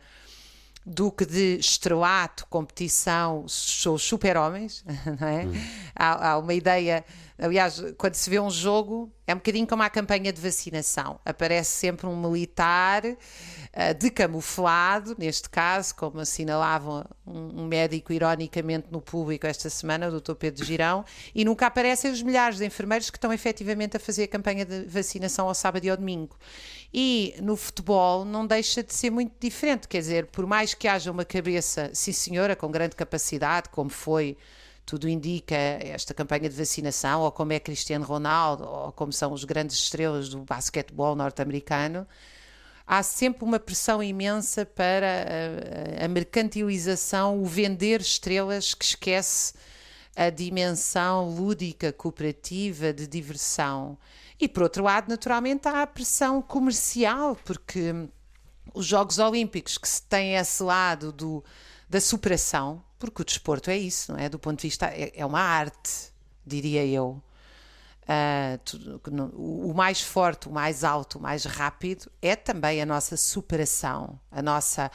do 0.87 1.13
que 1.13 1.27
de 1.27 1.59
estrelato, 1.59 2.47
competição, 2.47 3.47
sou 3.47 3.99
super-homens, 3.99 4.83
não 5.21 5.29
é? 5.29 5.45
Hum. 5.45 5.53
Há, 5.95 6.31
há, 6.31 6.39
uma 6.39 6.55
ideia, 6.55 7.05
aliás, 7.39 7.81
quando 7.97 8.15
se 8.15 8.29
vê 8.29 8.41
um 8.41 8.51
jogo, 8.51 9.13
é 9.27 9.33
um 9.33 9.37
bocadinho 9.37 9.67
como 9.67 9.83
a 9.83 9.91
campanha 9.91 10.33
de 10.33 10.41
vacinação. 10.41 11.21
Aparece 11.25 11.71
sempre 11.71 12.07
um 12.07 12.21
militar 12.21 13.05
uh, 13.07 13.95
decamuflado, 13.99 15.15
neste 15.17 15.49
caso, 15.49 15.95
como 15.95 16.19
assinalava 16.19 17.09
um, 17.25 17.63
um, 17.63 17.67
médico 17.67 18.13
ironicamente 18.13 18.89
no 18.91 19.01
público 19.01 19.47
esta 19.47 19.71
semana, 19.71 20.09
o 20.09 20.21
Dr. 20.21 20.35
Pedro 20.35 20.65
Girão, 20.65 21.05
e 21.35 21.45
nunca 21.45 21.67
aparecem 21.67 22.11
os 22.11 22.23
milhares 22.23 22.59
de 22.59 22.67
enfermeiros 22.67 23.09
que 23.09 23.17
estão 23.17 23.33
efetivamente 23.33 23.97
a 23.97 24.01
fazer 24.01 24.25
a 24.25 24.29
campanha 24.29 24.65
de 24.65 24.87
vacinação 24.87 25.47
ao 25.47 25.55
sábado 25.55 25.85
e 25.85 25.91
ao 25.91 25.97
domingo. 25.97 26.37
E 26.93 27.35
no 27.41 27.57
futebol 27.57 28.25
não 28.25 28.47
deixa 28.47 28.83
de 28.83 28.93
ser 28.93 29.11
muito 29.11 29.35
diferente, 29.39 29.87
quer 29.87 29.99
dizer, 29.99 30.27
por 30.27 30.47
mais 30.47 30.75
que 30.75 30.89
haja 30.89 31.13
uma 31.13 31.25
cabeça, 31.25 31.91
sim 31.93 32.13
senhora, 32.13 32.57
com 32.57 32.71
grande 32.71 32.97
capacidade, 32.97 33.69
como 33.69 33.91
foi, 33.91 34.37
tudo 34.89 35.07
indica, 35.07 35.55
esta 35.55 36.15
campanha 36.15 36.49
de 36.49 36.57
vacinação, 36.57 37.21
ou 37.21 37.31
como 37.31 37.53
é 37.53 37.61
Cristiano 37.61 38.07
Ronaldo, 38.07 38.65
ou 38.65 38.91
como 38.93 39.13
são 39.13 39.35
os 39.35 39.45
grandes 39.45 39.77
estrelas 39.77 40.31
do 40.31 40.39
basquetebol 40.39 41.15
norte-americano, 41.15 42.07
há 42.87 43.03
sempre 43.03 43.45
uma 43.45 43.61
pressão 43.61 44.03
imensa 44.03 44.65
para 44.65 45.27
a, 46.01 46.07
a 46.07 46.09
mercantilização, 46.09 47.39
o 47.39 47.45
vender 47.45 48.01
estrelas 48.01 48.73
que 48.73 48.83
esquece 48.83 49.53
a 50.17 50.31
dimensão 50.31 51.29
lúdica, 51.29 51.93
cooperativa, 51.93 52.91
de 52.91 53.07
diversão. 53.07 53.99
E 54.41 54.49
por 54.49 54.63
outro 54.63 54.85
lado, 54.85 55.11
naturalmente, 55.11 55.69
há 55.69 55.83
a 55.83 55.87
pressão 55.87 56.41
comercial, 56.41 57.37
porque 57.45 58.09
os 58.73 58.87
Jogos 58.87 59.19
Olímpicos 59.19 59.77
que 59.77 59.87
se 59.87 60.03
tem 60.05 60.37
esse 60.37 60.63
lado 60.63 61.13
do, 61.13 61.45
da 61.91 62.01
superação, 62.01 62.83
porque 62.99 63.23
o 63.23 63.25
desporto 63.25 63.71
é 63.71 63.77
isso, 63.77 64.13
não 64.13 64.19
é? 64.19 64.29
Do 64.29 64.39
ponto 64.39 64.59
de 64.61 64.69
vista, 64.69 64.87
é, 64.87 65.13
é 65.15 65.25
uma 65.25 65.41
arte, 65.41 66.13
diria 66.45 66.85
eu. 66.85 67.23
Uh, 68.05 69.69
o 69.69 69.75
mais 69.75 70.01
forte, 70.01 70.49
o 70.49 70.51
mais 70.51 70.83
alto, 70.83 71.19
o 71.19 71.21
mais 71.21 71.45
rápido 71.45 72.11
é 72.23 72.35
também 72.35 72.81
a 72.81 72.87
nossa 72.87 73.17
superação, 73.19 74.19
a 74.31 74.41
nossa, 74.41 74.91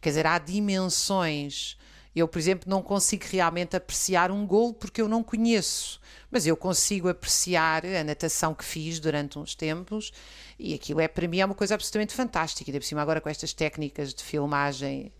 quer 0.00 0.10
dizer, 0.10 0.26
há 0.26 0.38
dimensões. 0.38 1.78
Eu, 2.14 2.26
por 2.26 2.38
exemplo, 2.38 2.68
não 2.68 2.82
consigo 2.82 3.24
realmente 3.30 3.76
apreciar 3.76 4.30
um 4.30 4.46
golo 4.46 4.74
porque 4.74 5.00
eu 5.00 5.08
não 5.08 5.22
conheço 5.22 6.00
mas 6.30 6.46
eu 6.46 6.56
consigo 6.56 7.08
apreciar 7.08 7.84
a 7.86 8.04
natação 8.04 8.54
que 8.54 8.64
fiz 8.64 8.98
durante 8.98 9.38
uns 9.38 9.54
tempos 9.54 10.12
e 10.58 10.74
aquilo 10.74 11.00
é 11.00 11.08
para 11.08 11.28
mim 11.28 11.40
é 11.40 11.44
uma 11.44 11.54
coisa 11.54 11.74
absolutamente 11.74 12.14
fantástica. 12.14 12.70
E 12.70 12.72
de 12.72 12.78
por 12.78 12.84
cima 12.84 13.02
agora 13.02 13.20
com 13.20 13.28
estas 13.28 13.52
técnicas 13.52 14.12
de 14.12 14.22
filmagem 14.22 15.12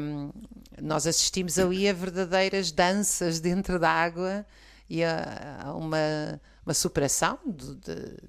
um, 0.00 0.30
nós 0.80 1.06
assistimos 1.06 1.58
ali 1.58 1.88
a 1.88 1.92
verdadeiras 1.92 2.72
danças 2.72 3.40
dentro 3.40 3.78
da 3.78 3.90
água 3.90 4.44
e 4.88 5.02
a, 5.02 5.60
a 5.64 5.74
uma 5.74 6.40
uma 6.64 6.74
superação 6.74 7.38
de, 7.44 7.74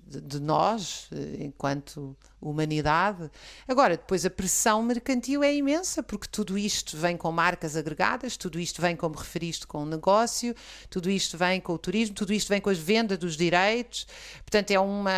de, 0.07 0.21
de, 0.21 0.39
nós, 0.39 1.07
eh, 1.11 1.43
enquanto 1.43 2.17
humanidade. 2.41 3.29
Agora, 3.67 3.95
depois 3.95 4.25
a 4.25 4.29
pressão 4.29 4.81
mercantil 4.81 5.43
é 5.43 5.55
imensa, 5.55 6.01
porque 6.01 6.27
tudo 6.29 6.57
isto 6.57 6.97
vem 6.97 7.15
com 7.15 7.31
marcas 7.31 7.75
agregadas, 7.75 8.35
tudo 8.35 8.59
isto 8.59 8.81
vem, 8.81 8.95
como 8.95 9.15
referiste, 9.15 9.67
com 9.67 9.83
o 9.83 9.85
negócio, 9.85 10.55
tudo 10.89 11.11
isto 11.11 11.37
vem 11.37 11.61
com 11.61 11.73
o 11.73 11.77
turismo, 11.77 12.15
tudo 12.15 12.33
isto 12.33 12.49
vem 12.49 12.59
com 12.59 12.71
as 12.71 12.79
vendas 12.79 13.19
dos 13.19 13.37
direitos. 13.37 14.07
Portanto, 14.39 14.71
é 14.71 14.79
uma, 14.79 15.13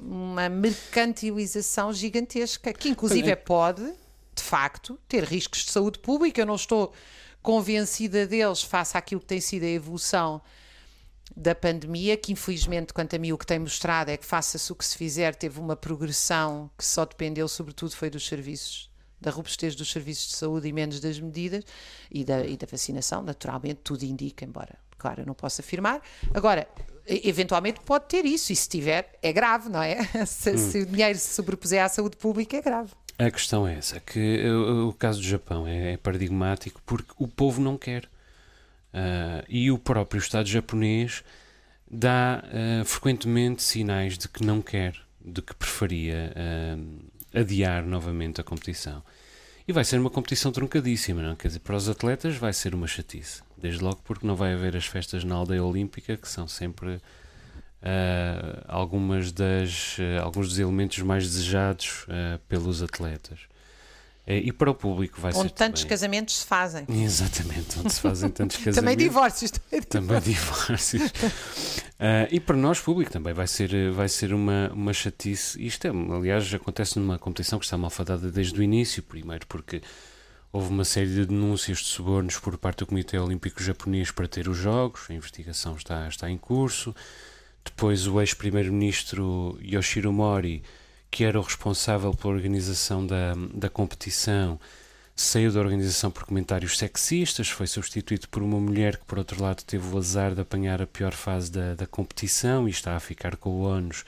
uma 0.00 0.48
mercantilização 0.48 1.92
gigantesca, 1.92 2.72
que 2.72 2.88
inclusive 2.88 3.32
é. 3.32 3.36
pode, 3.36 3.92
de 4.38 4.44
facto, 4.44 4.98
ter 5.06 5.24
riscos 5.24 5.64
de 5.64 5.70
saúde 5.70 5.98
pública. 5.98 6.40
Eu 6.40 6.46
não 6.46 6.54
estou 6.54 6.92
convencida 7.42 8.26
deles 8.26 8.62
face 8.62 8.96
àquilo 8.96 9.20
que 9.20 9.26
tem 9.26 9.40
sido 9.40 9.64
a 9.64 9.68
evolução 9.68 10.40
da 11.36 11.54
pandemia, 11.54 12.16
que 12.16 12.32
infelizmente, 12.32 12.92
quanto 12.92 13.14
a 13.14 13.18
mim, 13.18 13.32
o 13.32 13.38
que 13.38 13.46
tem 13.46 13.58
mostrado 13.58 14.10
é 14.10 14.16
que, 14.16 14.24
faça-se 14.24 14.72
o 14.72 14.74
que 14.74 14.84
se 14.84 14.96
fizer, 14.96 15.34
teve 15.34 15.60
uma 15.60 15.76
progressão 15.76 16.70
que 16.76 16.84
só 16.84 17.04
dependeu, 17.04 17.46
sobretudo, 17.46 17.94
foi 17.94 18.10
dos 18.10 18.26
serviços, 18.26 18.90
da 19.20 19.30
robustez 19.30 19.74
dos 19.74 19.90
serviços 19.90 20.28
de 20.28 20.36
saúde 20.36 20.68
e 20.68 20.72
menos 20.72 21.00
das 21.00 21.20
medidas 21.20 21.64
e 22.10 22.24
da, 22.24 22.44
e 22.44 22.56
da 22.56 22.66
vacinação, 22.66 23.22
naturalmente, 23.22 23.80
tudo 23.84 24.04
indica, 24.04 24.44
embora, 24.44 24.78
claro, 24.96 25.22
eu 25.22 25.26
não 25.26 25.34
posso 25.34 25.60
afirmar. 25.60 26.00
Agora, 26.34 26.66
eventualmente 27.06 27.80
pode 27.80 28.06
ter 28.06 28.24
isso, 28.24 28.52
e 28.52 28.56
se 28.56 28.68
tiver, 28.68 29.18
é 29.22 29.32
grave, 29.32 29.68
não 29.68 29.82
é? 29.82 29.98
se, 30.26 30.52
hum. 30.52 30.58
se 30.58 30.78
o 30.80 30.86
dinheiro 30.86 31.18
se 31.18 31.34
sobrepuser 31.34 31.84
à 31.84 31.88
saúde 31.88 32.16
pública, 32.16 32.56
é 32.56 32.62
grave. 32.62 32.92
A 33.18 33.30
questão 33.32 33.66
é 33.66 33.74
essa, 33.74 33.98
que 33.98 34.44
o, 34.48 34.90
o 34.90 34.92
caso 34.92 35.20
do 35.20 35.26
Japão 35.26 35.66
é, 35.66 35.94
é 35.94 35.96
paradigmático 35.96 36.80
porque 36.86 37.12
o 37.18 37.26
povo 37.26 37.60
não 37.60 37.76
quer. 37.76 38.04
Uh, 38.94 39.44
e 39.48 39.70
o 39.70 39.78
próprio 39.78 40.18
Estado 40.18 40.48
japonês 40.48 41.24
dá 41.90 42.44
uh, 42.44 42.84
frequentemente 42.84 43.62
sinais 43.62 44.16
de 44.16 44.28
que 44.28 44.44
não 44.44 44.62
quer, 44.62 44.94
de 45.20 45.42
que 45.42 45.54
preferia 45.54 46.32
uh, 46.32 47.38
adiar 47.38 47.84
novamente 47.84 48.40
a 48.40 48.44
competição. 48.44 49.02
E 49.66 49.72
vai 49.72 49.84
ser 49.84 49.98
uma 49.98 50.10
competição 50.10 50.52
truncadíssima, 50.52 51.20
não? 51.20 51.34
Quer 51.34 51.48
dizer, 51.48 51.60
para 51.60 51.76
os 51.76 51.88
atletas 51.88 52.36
vai 52.36 52.52
ser 52.52 52.74
uma 52.74 52.86
chatice. 52.86 53.42
Desde 53.56 53.82
logo 53.82 54.00
porque 54.04 54.26
não 54.26 54.36
vai 54.36 54.54
haver 54.54 54.76
as 54.76 54.86
festas 54.86 55.24
na 55.24 55.34
aldeia 55.34 55.62
olímpica, 55.62 56.16
que 56.16 56.28
são 56.28 56.46
sempre 56.46 57.00
algumas 58.66 59.32
das, 59.32 59.96
alguns 60.22 60.48
dos 60.48 60.58
elementos 60.58 60.98
mais 60.98 61.24
desejados 61.24 62.06
pelos 62.48 62.82
atletas. 62.82 63.40
E 64.30 64.52
para 64.52 64.70
o 64.70 64.74
público 64.74 65.18
vai 65.18 65.30
onde 65.30 65.38
ser. 65.38 65.44
Onde 65.46 65.54
tantos 65.54 65.80
também... 65.80 65.90
casamentos 65.90 66.36
se 66.36 66.44
fazem. 66.44 66.84
Exatamente, 67.02 67.78
onde 67.78 67.90
se 67.90 67.98
fazem 67.98 68.28
tantos 68.28 68.58
casamentos. 68.62 68.76
também 68.76 68.96
divórcios. 68.96 69.50
Também 69.88 70.20
divórcios. 70.20 71.02
uh, 71.02 72.28
e 72.30 72.38
para 72.38 72.54
nós, 72.54 72.78
público, 72.78 73.10
também 73.10 73.32
vai 73.32 73.46
ser, 73.46 73.90
vai 73.90 74.06
ser 74.06 74.34
uma, 74.34 74.70
uma 74.74 74.92
chatice. 74.92 75.64
Isto, 75.64 75.86
é, 75.86 75.90
aliás, 75.90 76.52
acontece 76.52 76.98
numa 76.98 77.18
competição 77.18 77.58
que 77.58 77.64
está 77.64 77.78
malfadada 77.78 78.30
desde 78.30 78.60
o 78.60 78.62
início. 78.62 79.02
Primeiro, 79.02 79.46
porque 79.46 79.80
houve 80.52 80.68
uma 80.68 80.84
série 80.84 81.08
de 81.08 81.24
denúncias 81.24 81.78
de 81.78 81.86
subornos 81.86 82.38
por 82.38 82.58
parte 82.58 82.80
do 82.80 82.86
Comitê 82.86 83.18
Olímpico 83.18 83.62
Japonês 83.62 84.10
para 84.10 84.28
ter 84.28 84.46
os 84.46 84.58
Jogos. 84.58 85.06
A 85.08 85.14
investigação 85.14 85.74
está, 85.74 86.06
está 86.06 86.28
em 86.28 86.36
curso. 86.36 86.94
Depois, 87.68 88.06
o 88.06 88.20
ex-primeiro-ministro 88.20 89.58
Yoshiro 89.62 90.12
Mori 90.12 90.62
que 91.10 91.24
era 91.24 91.38
o 91.38 91.42
responsável 91.42 92.12
pela 92.14 92.34
organização 92.34 93.06
da, 93.06 93.34
da 93.54 93.68
competição, 93.68 94.58
saiu 95.16 95.52
da 95.52 95.60
organização 95.60 96.10
por 96.10 96.24
comentários 96.24 96.78
sexistas, 96.78 97.48
foi 97.48 97.66
substituído 97.66 98.28
por 98.28 98.42
uma 98.42 98.60
mulher 98.60 98.98
que, 98.98 99.04
por 99.04 99.18
outro 99.18 99.42
lado, 99.42 99.64
teve 99.64 99.88
o 99.92 99.98
azar 99.98 100.34
de 100.34 100.40
apanhar 100.40 100.80
a 100.80 100.86
pior 100.86 101.12
fase 101.12 101.50
da, 101.50 101.74
da 101.74 101.86
competição 101.86 102.68
e 102.68 102.70
está 102.70 102.94
a 102.94 103.00
ficar 103.00 103.36
com 103.36 103.50
o 103.50 103.62
ónus 103.62 104.04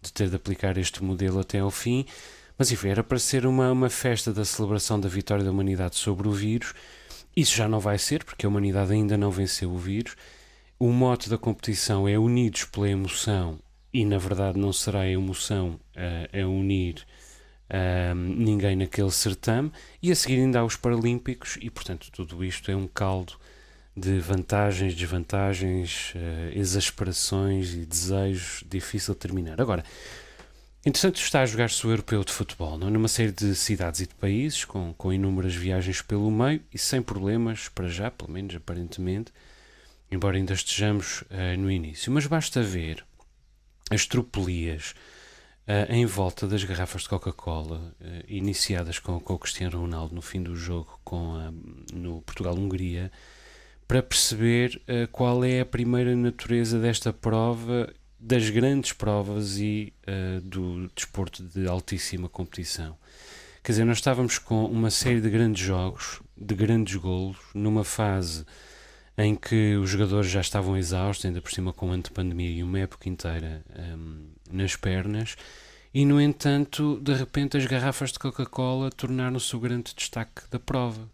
de 0.00 0.12
ter 0.12 0.28
de 0.28 0.36
aplicar 0.36 0.76
este 0.76 1.02
modelo 1.02 1.40
até 1.40 1.58
ao 1.58 1.70
fim. 1.70 2.06
Mas 2.56 2.70
enfim, 2.70 2.88
era 2.88 3.02
para 3.02 3.18
ser 3.18 3.46
uma, 3.46 3.72
uma 3.72 3.90
festa 3.90 4.32
da 4.32 4.44
celebração 4.44 5.00
da 5.00 5.08
vitória 5.08 5.42
da 5.42 5.50
humanidade 5.50 5.96
sobre 5.96 6.28
o 6.28 6.32
vírus. 6.32 6.72
Isso 7.34 7.56
já 7.56 7.66
não 7.66 7.80
vai 7.80 7.98
ser, 7.98 8.22
porque 8.22 8.46
a 8.46 8.48
humanidade 8.48 8.92
ainda 8.92 9.16
não 9.16 9.30
venceu 9.30 9.72
o 9.72 9.78
vírus. 9.78 10.14
O 10.78 10.90
mote 10.90 11.30
da 11.30 11.38
competição 11.38 12.08
é 12.08 12.18
Unidos 12.18 12.64
pela 12.64 12.88
Emoção 12.88 13.60
e 13.92 14.04
na 14.04 14.18
verdade 14.18 14.58
não 14.58 14.72
será 14.72 15.02
a 15.02 15.08
emoção 15.08 15.78
uh, 15.96 16.42
a 16.42 16.48
unir 16.48 17.06
uh, 17.70 18.14
ninguém 18.14 18.74
naquele 18.74 19.10
certame, 19.12 19.70
e 20.02 20.10
a 20.10 20.16
seguir 20.16 20.40
ainda 20.40 20.58
há 20.58 20.64
os 20.64 20.74
Paralímpicos, 20.74 21.56
e 21.60 21.70
portanto 21.70 22.10
tudo 22.10 22.44
isto 22.44 22.68
é 22.72 22.74
um 22.76 22.88
caldo 22.88 23.34
de 23.96 24.18
vantagens, 24.18 24.96
desvantagens, 24.96 26.12
uh, 26.16 26.58
exasperações 26.58 27.72
e 27.72 27.86
desejos 27.86 28.64
difícil 28.68 29.14
de 29.14 29.20
terminar. 29.20 29.60
Agora, 29.60 29.84
interessante 30.84 31.22
está 31.22 31.42
a 31.42 31.46
jogar-se 31.46 31.86
o 31.86 31.90
europeu 31.90 32.24
de 32.24 32.32
futebol, 32.32 32.76
não? 32.76 32.88
É? 32.88 32.90
numa 32.90 33.06
série 33.06 33.30
de 33.30 33.54
cidades 33.54 34.00
e 34.00 34.08
de 34.08 34.14
países, 34.16 34.64
com, 34.64 34.92
com 34.94 35.12
inúmeras 35.12 35.54
viagens 35.54 36.02
pelo 36.02 36.32
meio 36.32 36.60
e 36.72 36.78
sem 36.78 37.00
problemas, 37.00 37.68
para 37.68 37.86
já, 37.86 38.10
pelo 38.10 38.32
menos 38.32 38.56
aparentemente, 38.56 39.32
embora 40.10 40.36
ainda 40.36 40.54
estejamos 40.54 41.22
uh, 41.22 41.58
no 41.58 41.70
início. 41.70 42.12
Mas 42.12 42.26
basta 42.26 42.62
ver 42.62 43.04
as 43.90 44.06
tropelias 44.06 44.94
uh, 45.66 45.92
em 45.92 46.06
volta 46.06 46.46
das 46.46 46.64
garrafas 46.64 47.02
de 47.02 47.08
Coca-Cola, 47.08 47.94
uh, 48.00 48.24
iniciadas 48.26 48.98
com, 48.98 49.18
com, 49.20 49.34
o 49.34 49.38
Cristiano 49.38 49.80
Ronaldo 49.80 50.14
no 50.14 50.22
fim 50.22 50.42
do 50.42 50.56
jogo 50.56 50.98
com 51.04 51.34
a, 51.34 51.52
no 51.92 52.22
Portugal-Hungria, 52.22 53.10
para 53.86 54.02
perceber 54.02 54.80
qual 55.12 55.44
é 55.44 55.60
a 55.60 55.66
primeira 55.66 56.16
natureza 56.16 56.78
desta 56.80 57.12
prova, 57.12 57.92
das 58.18 58.48
grandes 58.48 58.94
provas 58.94 59.58
e 59.58 59.92
do 60.42 60.90
desporto 60.96 61.42
de 61.42 61.68
altíssima 61.68 62.26
competição. 62.26 62.96
Quer 63.62 63.72
dizer, 63.72 63.84
nós 63.84 63.98
estávamos 63.98 64.38
com 64.38 64.64
uma 64.64 64.90
série 64.90 65.20
de 65.20 65.28
grandes 65.28 65.62
jogos, 65.62 66.22
de 66.34 66.54
grandes 66.54 66.96
golos, 66.96 67.36
numa 67.54 67.84
fase 67.84 68.46
em 69.16 69.36
que 69.36 69.76
os 69.76 69.90
jogadores 69.90 70.30
já 70.30 70.40
estavam 70.40 70.76
exaustos, 70.76 71.24
ainda 71.24 71.40
por 71.40 71.52
cima 71.52 71.72
com 71.72 71.92
a 71.92 71.98
pandemia 72.12 72.50
e 72.50 72.62
uma 72.62 72.80
época 72.80 73.08
inteira 73.08 73.64
um, 73.96 74.26
nas 74.50 74.74
pernas, 74.76 75.36
e, 75.94 76.04
no 76.04 76.20
entanto, 76.20 76.98
de 77.00 77.14
repente 77.14 77.56
as 77.56 77.66
garrafas 77.66 78.10
de 78.10 78.18
Coca-Cola 78.18 78.90
tornaram-se 78.90 79.54
o 79.54 79.60
grande 79.60 79.94
destaque 79.94 80.42
da 80.50 80.58
prova. 80.58 81.08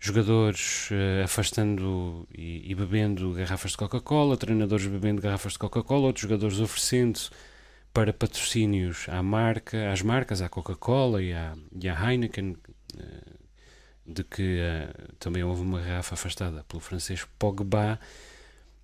Jogadores 0.00 0.88
uh, 0.90 1.24
afastando 1.24 2.26
e, 2.34 2.70
e, 2.70 2.74
bebendo 2.74 3.34
garrafas 3.34 3.72
de 3.72 3.76
Coca-Cola, 3.76 4.36
treinadores 4.38 4.86
bebendo 4.86 5.20
garrafas 5.20 5.52
de 5.52 5.58
Coca-Cola, 5.58 6.06
outros 6.06 6.22
jogadores 6.22 6.58
oferecendo 6.58 7.20
para 7.92 8.12
patrocínios 8.14 9.06
à 9.08 9.22
marca, 9.22 9.92
às 9.92 10.00
marcas, 10.00 10.40
à 10.40 10.48
Coca-Cola 10.48 11.22
e 11.22 11.32
e 11.80 11.88
à 11.88 12.10
Heineken, 12.12 12.56
de 14.06 14.24
que 14.24 14.58
uh, 14.60 15.14
também 15.18 15.42
houve 15.42 15.62
uma 15.62 15.80
garrafa 15.80 16.14
afastada 16.14 16.64
pelo 16.64 16.80
francês 16.80 17.26
Pogba. 17.38 17.98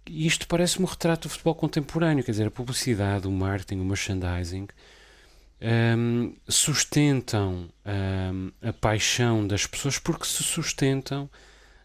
E 0.07 0.27
isto 0.27 0.47
parece-me 0.47 0.85
um 0.85 0.89
retrato 0.89 1.29
do 1.29 1.31
futebol 1.31 1.55
contemporâneo, 1.55 2.25
quer 2.25 2.31
dizer, 2.31 2.47
a 2.47 2.51
publicidade, 2.51 3.27
o 3.27 3.31
marketing, 3.31 3.81
o 3.81 3.85
merchandising 3.85 4.67
um, 5.61 6.35
sustentam 6.49 7.69
um, 7.85 8.51
a 8.63 8.73
paixão 8.73 9.47
das 9.47 9.67
pessoas 9.67 9.99
porque 9.99 10.25
se 10.25 10.43
sustentam 10.43 11.29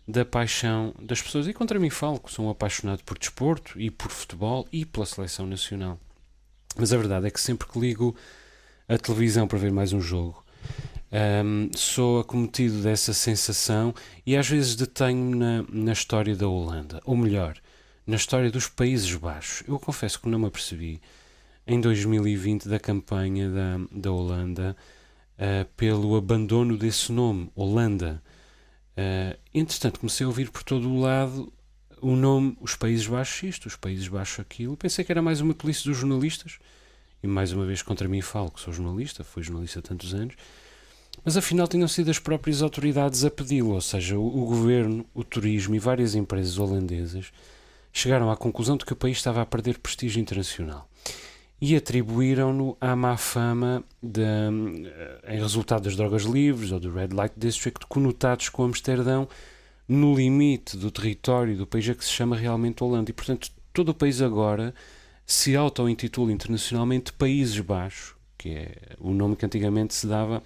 da 0.08 0.24
paixão 0.24 0.94
das 1.00 1.22
pessoas. 1.22 1.48
E 1.48 1.54
contra 1.54 1.80
mim 1.80 1.90
falo 1.90 2.20
que 2.20 2.32
sou 2.32 2.46
um 2.46 2.50
apaixonado 2.50 3.04
por 3.04 3.18
desporto 3.18 3.80
e 3.80 3.92
por 3.92 4.12
futebol 4.12 4.68
e 4.72 4.86
pela 4.86 5.06
seleção 5.06 5.46
nacional. 5.46 6.00
Mas 6.78 6.94
a 6.94 6.98
verdade 6.98 7.28
é 7.28 7.32
que 7.32 7.40
sempre 7.40 7.68
que 7.68 7.80
ligo 7.80 8.16
a 8.88 8.98
televisão 8.98 9.48
para 9.48 9.58
ver 9.58 9.72
mais 9.72 9.94
um 9.94 10.02
jogo, 10.02 10.44
um, 11.12 11.70
sou 11.76 12.20
acometido 12.20 12.82
dessa 12.82 13.14
sensação 13.14 13.94
e 14.26 14.36
às 14.36 14.48
vezes 14.48 14.76
detenho-me 14.76 15.36
na, 15.36 15.66
na 15.70 15.94
história 15.94 16.36
da 16.36 16.48
Holanda, 16.48 17.02
ou 17.06 17.16
melhor, 17.16 17.58
na 18.06 18.16
história 18.16 18.52
dos 18.52 18.68
Países 18.68 19.14
Baixos. 19.16 19.64
Eu 19.68 19.80
confesso 19.80 20.20
que 20.20 20.30
não 20.30 20.40
me 20.40 20.48
apercebi 20.48 21.02
em 21.66 21.80
2020 21.80 22.68
da 22.68 22.80
campanha 22.80 23.50
da, 23.50 23.80
da 23.92 24.12
Holanda 24.12 24.76
uh, 25.38 25.66
pelo 25.76 26.16
abandono 26.16 26.78
desse 26.78 27.12
nome, 27.12 27.50
Holanda. 27.56 28.22
Uh, 28.98 29.38
entretanto, 29.54 30.00
comecei 30.00 30.26
a 30.26 30.28
ouvir 30.28 30.50
por 30.52 30.64
todo 30.64 30.90
o 30.90 31.00
lado 31.00 31.52
o 32.02 32.16
nome, 32.16 32.56
os 32.62 32.76
Países 32.76 33.08
Baixos 33.08 33.44
isto, 33.44 33.66
os 33.66 33.76
Países 33.76 34.08
Baixos 34.08 34.40
aquilo. 34.40 34.78
Pensei 34.78 35.04
que 35.04 35.12
era 35.12 35.22
mais 35.22 35.42
uma 35.42 35.54
polícia 35.54 35.90
dos 35.90 35.98
jornalistas, 35.98 36.60
e 37.24 37.28
mais 37.28 37.52
uma 37.52 37.66
vez 37.66 37.82
contra 37.82 38.08
mim 38.08 38.22
falo 38.22 38.52
que 38.52 38.60
sou 38.60 38.72
jornalista, 38.72 39.24
fui 39.24 39.42
jornalista 39.42 39.80
há 39.80 39.82
tantos 39.82 40.14
anos, 40.14 40.36
mas 41.24 41.38
afinal 41.38 41.68
tinham 41.68 41.88
sido 41.88 42.12
as 42.12 42.20
próprias 42.20 42.62
autoridades 42.62 43.24
a 43.24 43.32
pedi-lo, 43.32 43.72
ou 43.74 43.82
seja, 43.82 44.18
o, 44.18 44.26
o 44.26 44.46
governo, 44.46 45.06
o 45.14 45.24
turismo 45.24 45.76
e 45.76 45.80
várias 45.80 46.16
empresas 46.16 46.58
holandesas 46.58 47.32
chegaram 47.92 48.30
à 48.30 48.36
conclusão 48.36 48.76
de 48.78 48.86
que 48.86 48.94
o 48.94 48.96
país 48.96 49.18
estava 49.18 49.42
a 49.42 49.46
perder 49.46 49.80
prestígio 49.80 50.22
internacional 50.22 50.90
e 51.62 51.76
atribuíram-no 51.76 52.78
à 52.80 52.96
má 52.96 53.18
fama 53.18 53.84
de, 54.04 54.22
em 55.28 55.40
resultado 55.40 55.84
das 55.84 55.96
drogas 55.96 56.24
livres 56.24 56.72
ou 56.72 56.80
do 56.80 56.92
Red 56.92 57.10
Light 57.14 57.34
District, 57.38 57.86
conotados 57.88 58.50
com 58.50 58.64
Amsterdão 58.64 59.28
no 59.88 60.16
limite 60.16 60.76
do 60.76 60.92
território 60.92 61.56
do 61.56 61.66
país 61.66 61.90
a 61.90 61.96
que 61.96 62.04
se 62.04 62.12
chama 62.12 62.36
realmente 62.36 62.84
Holanda. 62.84 63.10
E, 63.10 63.14
portanto, 63.14 63.50
todo 63.72 63.90
o 63.90 63.94
país 63.94 64.22
agora 64.22 64.74
se 65.26 65.56
auto-intitula 65.56 66.32
internacionalmente 66.32 67.14
Países 67.14 67.60
Baixos, 67.60 68.16
que 68.38 68.50
é 68.50 68.72
o 69.00 69.12
nome 69.12 69.36
que 69.36 69.46
antigamente 69.46 69.94
se 69.94 70.06
dava 70.08 70.44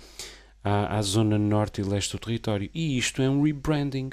à, 0.64 0.98
à 0.98 1.02
zona 1.02 1.38
norte 1.38 1.82
e 1.82 1.84
leste 1.84 2.12
do 2.12 2.20
território. 2.20 2.70
E 2.74 2.98
isto 2.98 3.22
é 3.22 3.30
um 3.30 3.42
rebranding. 3.42 4.10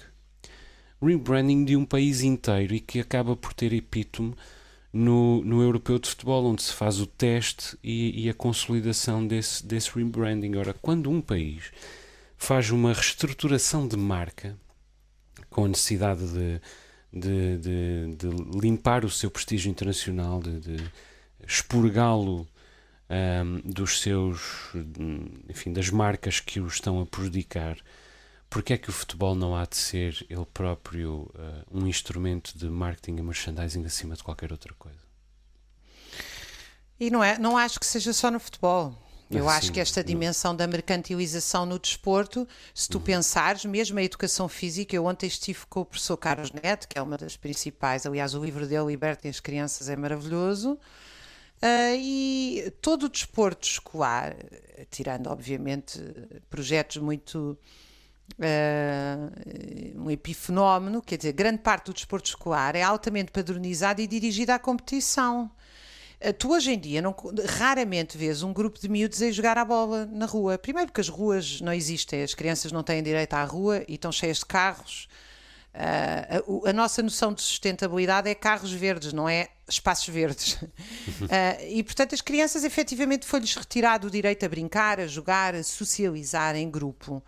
Rebranding 1.03 1.65
de 1.65 1.76
um 1.76 1.85
país 1.85 2.23
inteiro 2.23 2.75
e 2.75 2.81
que 2.81 3.00
acaba 3.00 3.37
por 3.37 3.53
ter 3.53 3.73
epítome 3.73 4.35
no, 4.93 5.45
no 5.45 5.62
europeu 5.62 5.99
de 5.99 6.09
futebol, 6.09 6.47
onde 6.47 6.62
se 6.62 6.73
faz 6.73 7.00
o 7.00 7.07
teste 7.07 7.76
e, 7.85 8.25
e 8.25 8.31
a 8.31 8.35
consolidação 8.35 9.26
desse, 9.26 9.65
desse 9.65 9.91
rebranding. 9.95 10.57
Ora, 10.57 10.75
quando 10.75 11.11
um 11.11 11.21
país 11.21 11.71
faz 12.38 12.71
uma 12.71 12.93
reestruturação 12.93 13.87
de 13.87 13.97
marca, 13.97 14.57
com 15.50 15.65
a 15.65 15.69
necessidade 15.69 16.26
de, 16.29 16.61
de, 17.12 17.59
de, 17.59 18.17
de 18.17 18.59
limpar 18.61 19.05
o 19.05 19.11
seu 19.11 19.31
prestígio 19.31 19.71
internacional, 19.71 20.41
de, 20.41 20.61
de 20.61 20.91
expurgá-lo 21.47 22.47
um, 23.09 23.61
dos 23.65 24.01
seus, 24.01 24.73
enfim, 25.49 25.73
das 25.73 25.90
marcas 25.90 26.40
que 26.40 26.61
o 26.61 26.66
estão 26.66 27.01
a 27.01 27.07
prejudicar, 27.07 27.77
porque 28.49 28.73
é 28.73 28.79
que 28.79 28.90
o 28.90 28.92
futebol 28.92 29.35
não 29.35 29.57
há 29.57 29.64
de 29.64 29.77
ser 29.77 30.27
ele 30.29 30.47
próprio 30.53 31.31
uh, 31.35 31.64
um 31.71 31.87
instrumento 31.87 32.57
de 32.57 32.66
marketing 32.66 33.19
e 33.19 33.23
merchandising 33.23 33.85
acima 33.85 34.14
de 34.14 34.23
qualquer 34.23 34.53
outra 34.53 34.73
coisa? 34.75 34.99
E 36.99 37.11
não, 37.11 37.23
é, 37.23 37.38
não 37.38 37.57
acho 37.57 37.79
que 37.79 37.87
seja 37.87 38.12
só 38.12 38.31
no 38.31 38.40
futebol. 38.40 38.97
Eu 39.29 39.49
ah, 39.49 39.57
acho 39.57 39.73
que 39.73 39.81
esta 39.81 40.05
dimensão 40.05 40.53
não. 40.53 40.59
da 40.59 40.66
mercantilização 40.69 41.66
no 41.66 41.81
desporto, 41.81 42.47
se 42.73 42.88
tu 42.88 42.99
uhum. 42.99 43.05
pensares, 43.05 43.64
mesmo 43.64 43.99
a 43.99 44.03
educação 44.03 44.49
física, 44.49 44.95
eu 44.95 45.05
ontem 45.05 45.27
estive 45.27 45.66
com 45.69 45.81
o 45.81 45.85
professor 45.85 46.16
Carlos 46.16 46.53
Neto, 46.53 46.87
que 46.87 46.97
é 46.97 47.03
uma 47.03 47.19
das 47.19 47.37
principais, 47.37 48.07
aliás, 48.07 48.35
o 48.35 48.45
livro 48.45 48.66
dele, 48.66 48.87
Libertem 48.87 49.29
as 49.29 49.40
Crianças, 49.40 49.88
é 49.88 49.97
maravilhoso. 49.97 50.79
Uh, 51.62 51.97
e 51.97 52.73
todo 52.83 53.05
o 53.05 53.09
desporto 53.09 53.66
escolar, 53.66 54.37
tirando 54.90 55.29
obviamente 55.29 55.99
projetos 56.51 56.99
muito 56.99 57.59
uh, 58.38 60.01
um 60.01 60.11
epifenómeno, 60.11 61.01
quer 61.01 61.16
dizer, 61.16 61.33
grande 61.33 61.59
parte 61.59 61.87
do 61.87 61.95
desporto 61.95 62.29
escolar 62.29 62.77
é 62.77 62.83
altamente 62.83 63.33
padronizado 63.33 64.03
e 64.03 64.07
dirigido 64.07 64.53
à 64.53 64.59
competição. 64.59 65.51
Uh, 66.23 66.33
tu 66.35 66.53
hoje 66.53 66.73
em 66.73 66.79
dia 66.79 67.01
não, 67.01 67.14
raramente 67.59 68.19
vês 68.19 68.42
um 68.42 68.53
grupo 68.53 68.79
de 68.79 68.88
miúdos 68.88 69.23
a 69.23 69.31
jogar 69.31 69.57
a 69.57 69.64
bola 69.64 70.05
na 70.07 70.27
rua. 70.27 70.59
Primeiro 70.59 70.88
porque 70.88 71.01
as 71.01 71.09
ruas 71.09 71.61
não 71.62 71.73
existem, 71.73 72.23
as 72.23 72.35
crianças 72.35 72.71
não 72.71 72.83
têm 72.83 73.03
direito 73.03 73.33
à 73.33 73.45
rua 73.45 73.83
e 73.88 73.95
estão 73.95 74.12
cheias 74.12 74.38
de 74.38 74.47
carros. 74.47 75.09
Uh, 75.77 76.67
a, 76.67 76.71
a, 76.71 76.73
nossa 76.73 77.03
noção 77.03 77.35
de 77.35 77.43
sustentabilidade 77.43 78.31
é 78.31 78.35
carros 78.35 78.73
verdes, 78.73 79.12
não 79.12 79.29
é 79.29 79.49
espaços 79.69 80.09
verdes. 80.09 80.55
Uh, 80.55 80.69
e, 81.69 81.83
portanto, 81.83 82.15
as 82.15 82.23
crianças 82.23 82.65
efetivamente 82.65 83.27
foi-lhes 83.27 83.55
retirado 83.55 84.07
o 84.07 84.11
direito 84.11 84.47
a 84.47 84.49
brincar, 84.49 84.99
a 84.99 85.07
jogar, 85.07 85.55
a 85.55 85.62
socializar 85.62 86.57
em 86.57 86.71
grupo. 86.71 87.23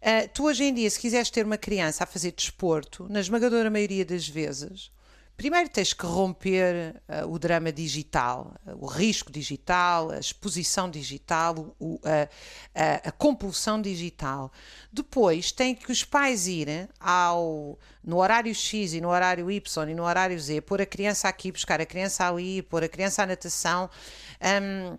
Uh, 0.00 0.28
tu 0.32 0.44
hoje 0.44 0.64
em 0.64 0.72
dia, 0.72 0.88
se 0.88 1.00
quiseres 1.00 1.30
ter 1.30 1.44
uma 1.44 1.58
criança 1.58 2.04
a 2.04 2.06
fazer 2.06 2.30
desporto, 2.30 3.08
na 3.10 3.18
esmagadora 3.18 3.68
maioria 3.68 4.04
das 4.04 4.28
vezes, 4.28 4.92
primeiro 5.40 5.70
tens 5.70 5.94
que 5.94 6.04
romper 6.04 7.02
uh, 7.08 7.26
o 7.26 7.38
drama 7.38 7.72
digital, 7.72 8.54
uh, 8.66 8.76
o 8.78 8.86
risco 8.86 9.32
digital, 9.32 10.10
a 10.10 10.18
exposição 10.18 10.90
digital, 10.90 11.74
o, 11.80 11.98
a, 12.74 13.08
a, 13.08 13.10
compulsão 13.10 13.80
digital. 13.80 14.52
Depois 14.92 15.50
tem 15.50 15.74
que 15.74 15.90
os 15.90 16.04
pais 16.04 16.46
irem 16.46 16.86
ao, 17.00 17.78
no 18.04 18.18
horário 18.18 18.54
X 18.54 18.92
e 18.92 19.00
no 19.00 19.08
horário 19.08 19.50
Y 19.50 19.88
e 19.88 19.94
no 19.94 20.02
horário 20.02 20.38
Z, 20.38 20.60
pôr 20.60 20.82
a 20.82 20.86
criança 20.86 21.26
aqui, 21.26 21.50
buscar 21.50 21.80
a 21.80 21.86
criança 21.86 22.28
ali, 22.28 22.60
pôr 22.60 22.84
a 22.84 22.88
criança 22.88 23.22
à 23.22 23.26
natação. 23.26 23.88
Um, 24.62 24.98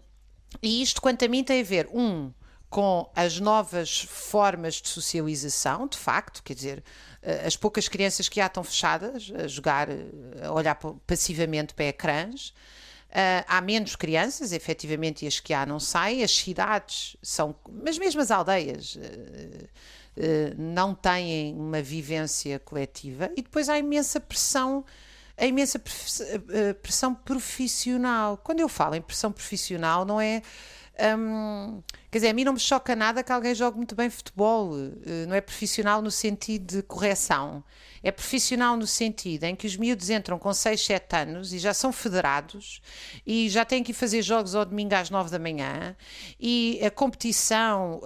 e 0.60 0.82
isto, 0.82 1.00
quanto 1.00 1.24
a 1.24 1.28
mim, 1.28 1.44
tem 1.44 1.62
a 1.62 1.64
ver, 1.64 1.88
um, 1.94 2.34
com 2.72 3.12
as 3.14 3.38
novas 3.38 4.00
formas 4.00 4.76
de 4.76 4.88
socialização, 4.88 5.88
de 5.88 5.98
facto, 5.98 6.42
quer 6.42 6.54
dizer, 6.54 6.84
eh, 7.22 7.44
as 7.46 7.58
poucas 7.58 7.90
crianças 7.90 8.30
que 8.30 8.38
já 8.38 8.46
estão 8.46 8.64
fechadas 8.64 9.30
a 9.36 9.46
jogar, 9.46 9.90
eh, 9.90 10.06
a 10.42 10.54
olhar 10.54 10.76
passivamente 11.06 11.74
para 11.74 11.86
ecrãs. 11.86 12.54
Uh, 13.10 13.44
há 13.46 13.60
menos 13.60 13.98
crianças, 13.98 14.54
efetivamente, 14.54 15.26
e 15.26 15.28
as 15.28 15.38
que 15.38 15.54
há 15.54 15.66
não 15.66 15.82
saem. 15.82 16.24
As 16.24 16.32
cidades 16.32 17.18
são, 17.22 17.54
mas 17.84 17.98
mesmo 17.98 18.22
as 18.22 18.32
aldeias, 18.32 18.96
uh, 18.96 19.00
uh, 19.00 20.56
não 20.58 20.96
têm 20.96 21.54
uma 21.54 21.82
vivência 21.82 22.58
coletiva. 22.58 23.30
E 23.36 23.42
depois 23.42 23.68
há 23.68 23.78
imensa 23.78 24.18
pressão, 24.18 24.86
a 25.38 25.46
imensa 25.46 25.78
pressão 26.82 27.14
profissional. 27.14 28.38
Quando 28.38 28.62
eu 28.62 28.70
falo 28.70 28.96
em 28.96 29.02
pressão 29.02 29.30
profissional, 29.30 30.06
não 30.06 30.22
é 30.22 30.42
quer 32.12 32.18
dizer, 32.18 32.30
a 32.30 32.34
mim 32.34 32.44
não 32.44 32.54
me 32.54 32.60
choca 32.60 32.96
nada 32.96 33.24
que 33.24 33.32
alguém 33.32 33.56
jogue 33.56 33.78
muito 33.78 33.96
bem 33.96 34.10
futebol. 34.10 34.74
Eh, 35.06 35.26
não 35.28 35.36
é 35.36 35.42
profissional 35.42 36.02
no 36.02 36.12
sentido 36.12 36.78
de 36.78 36.84
correção. 36.84 37.64
É 38.04 38.12
profissional 38.12 38.76
no 38.76 38.88
sentido 38.88 39.44
em 39.44 39.56
que 39.56 39.68
os 39.68 39.78
miúdos 39.78 40.10
entram 40.10 40.40
com 40.40 40.54
6, 40.54 40.84
7 40.84 41.16
anos 41.16 41.54
e 41.54 41.60
já 41.60 41.74
são 41.74 41.92
federados 41.92 42.82
e 43.26 43.48
já 43.50 43.64
têm 43.64 43.84
que 43.84 43.92
ir 43.92 43.94
fazer 43.94 44.22
jogos 44.22 44.56
ao 44.56 44.66
domingo 44.66 44.96
às 44.96 45.10
9 45.10 45.30
da 45.30 45.38
manhã 45.38 45.96
e 46.40 46.80
a 46.84 46.90
competição, 46.90 48.00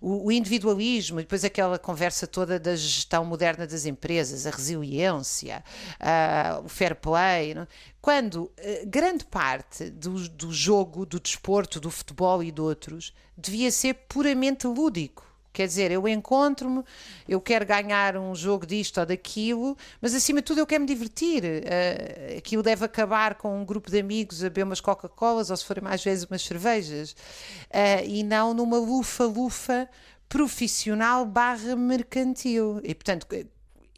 o, 0.00 0.26
o, 0.26 0.32
individualismo 0.32 1.18
e 1.18 1.24
depois 1.24 1.44
aquela 1.44 1.78
conversa 1.78 2.26
toda 2.26 2.58
da 2.58 2.76
gestão 2.76 3.24
moderna 3.24 3.66
das 3.66 3.84
empresas, 3.84 4.46
a 4.46 4.50
resiliência, 4.50 5.64
uh, 6.00 6.64
o 6.64 6.68
fair 6.68 6.94
play. 6.94 7.54
Não? 7.54 7.66
Quando 8.00 8.44
uh, 8.44 8.52
grande 8.86 9.24
parte 9.24 9.90
do, 9.90 10.28
do 10.28 10.52
jogo, 10.52 11.04
do 11.04 11.18
desporto, 11.18 11.80
do 11.80 11.90
futebol 11.90 12.42
e 12.42 12.52
de 12.52 12.60
outros 12.60 13.12
devia 13.36 13.70
ser 13.70 13.94
puramente 13.94 14.66
lúdico 14.66 15.31
Quer 15.52 15.66
dizer, 15.66 15.90
eu 15.90 16.08
encontro-me, 16.08 16.82
eu 17.28 17.38
quero 17.38 17.66
ganhar 17.66 18.16
um 18.16 18.34
jogo 18.34 18.64
disto 18.64 18.98
ou 18.98 19.06
daquilo, 19.06 19.76
mas 20.00 20.14
acima 20.14 20.40
de 20.40 20.46
tudo 20.46 20.58
eu 20.58 20.66
quero 20.66 20.80
me 20.80 20.86
divertir. 20.86 21.44
Uh, 21.44 22.38
aquilo 22.38 22.62
deve 22.62 22.84
acabar 22.86 23.34
com 23.34 23.60
um 23.60 23.64
grupo 23.64 23.90
de 23.90 23.98
amigos 23.98 24.42
a 24.42 24.48
beber 24.48 24.64
umas 24.64 24.80
Coca-Colas 24.80 25.50
ou 25.50 25.56
se 25.56 25.64
forem 25.64 25.84
mais 25.84 26.02
vezes 26.02 26.24
umas 26.24 26.42
cervejas 26.42 27.12
uh, 27.12 28.06
e 28.06 28.22
não 28.22 28.54
numa 28.54 28.78
lufa-lufa 28.78 29.88
profissional 30.26 31.26
barra 31.26 31.76
mercantil. 31.76 32.80
E 32.82 32.94
portanto, 32.94 33.26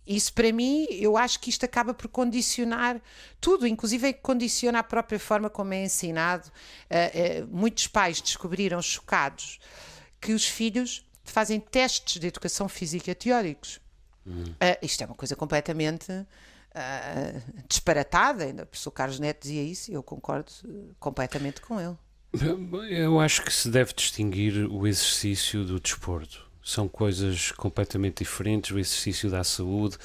isso 0.05 0.33
para 0.33 0.51
mim, 0.53 0.89
eu 0.91 1.17
acho 1.17 1.39
que 1.39 1.51
isto 1.51 1.65
acaba 1.65 1.95
por 1.95 2.09
condicionar 2.09 3.01
tudo, 3.41 3.65
inclusive 3.65 4.13
condiciona 4.15 4.81
a 4.81 4.83
própria 4.83 5.21
forma 5.21 5.49
como 5.49 5.73
é 5.73 5.85
ensinado. 5.85 6.49
Uh, 6.91 7.47
muitos 7.49 7.87
pais 7.87 8.21
descobriram 8.21 8.83
chocados 8.83 9.61
que 10.21 10.33
os 10.33 10.45
filhos 10.45 11.05
fazem 11.25 11.59
testes 11.59 12.21
de 12.21 12.27
educação 12.27 12.69
física 12.69 13.15
teóricos. 13.15 13.81
Hum. 14.27 14.45
Uh, 14.45 14.79
isto 14.83 15.03
é 15.03 15.07
uma 15.07 15.15
coisa 15.15 15.35
completamente 15.35 16.11
uh, 16.13 17.63
disparatada. 17.69 18.45
Ainda 18.45 18.63
o 18.65 18.67
professor 18.67 18.91
Carlos 18.91 19.19
Neto 19.19 19.43
dizia 19.43 19.63
isso 19.63 19.91
e 19.91 19.95
eu 19.95 20.03
concordo 20.03 20.53
uh, 20.65 20.95
completamente 20.99 21.61
com 21.61 21.81
ele. 21.81 21.97
Eu 22.91 23.21
acho 23.21 23.43
que 23.43 23.53
se 23.53 23.69
deve 23.69 23.93
distinguir 23.93 24.67
o 24.71 24.87
exercício 24.87 25.65
do 25.65 25.79
desporto. 25.79 26.45
São 26.63 26.89
coisas 26.89 27.53
completamente 27.53 28.25
diferentes. 28.25 28.71
O 28.71 28.79
exercício 28.79 29.31
da 29.31 29.45
saúde. 29.45 29.97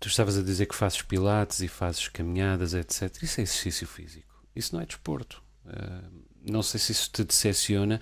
Tu 0.00 0.08
estavas 0.08 0.36
a 0.36 0.42
dizer 0.42 0.66
que 0.66 0.74
fazes 0.74 1.00
pilates 1.00 1.60
e 1.60 1.68
fazes 1.68 2.08
caminhadas, 2.08 2.74
etc. 2.74 3.22
Isso 3.22 3.40
é 3.40 3.44
exercício 3.44 3.86
físico. 3.86 4.34
Isso 4.54 4.74
não 4.74 4.82
é 4.82 4.86
desporto. 4.86 5.42
Uh, 5.64 6.24
não 6.44 6.62
sei 6.62 6.78
se 6.80 6.92
isso 6.92 7.10
te 7.12 7.24
decepciona, 7.24 8.00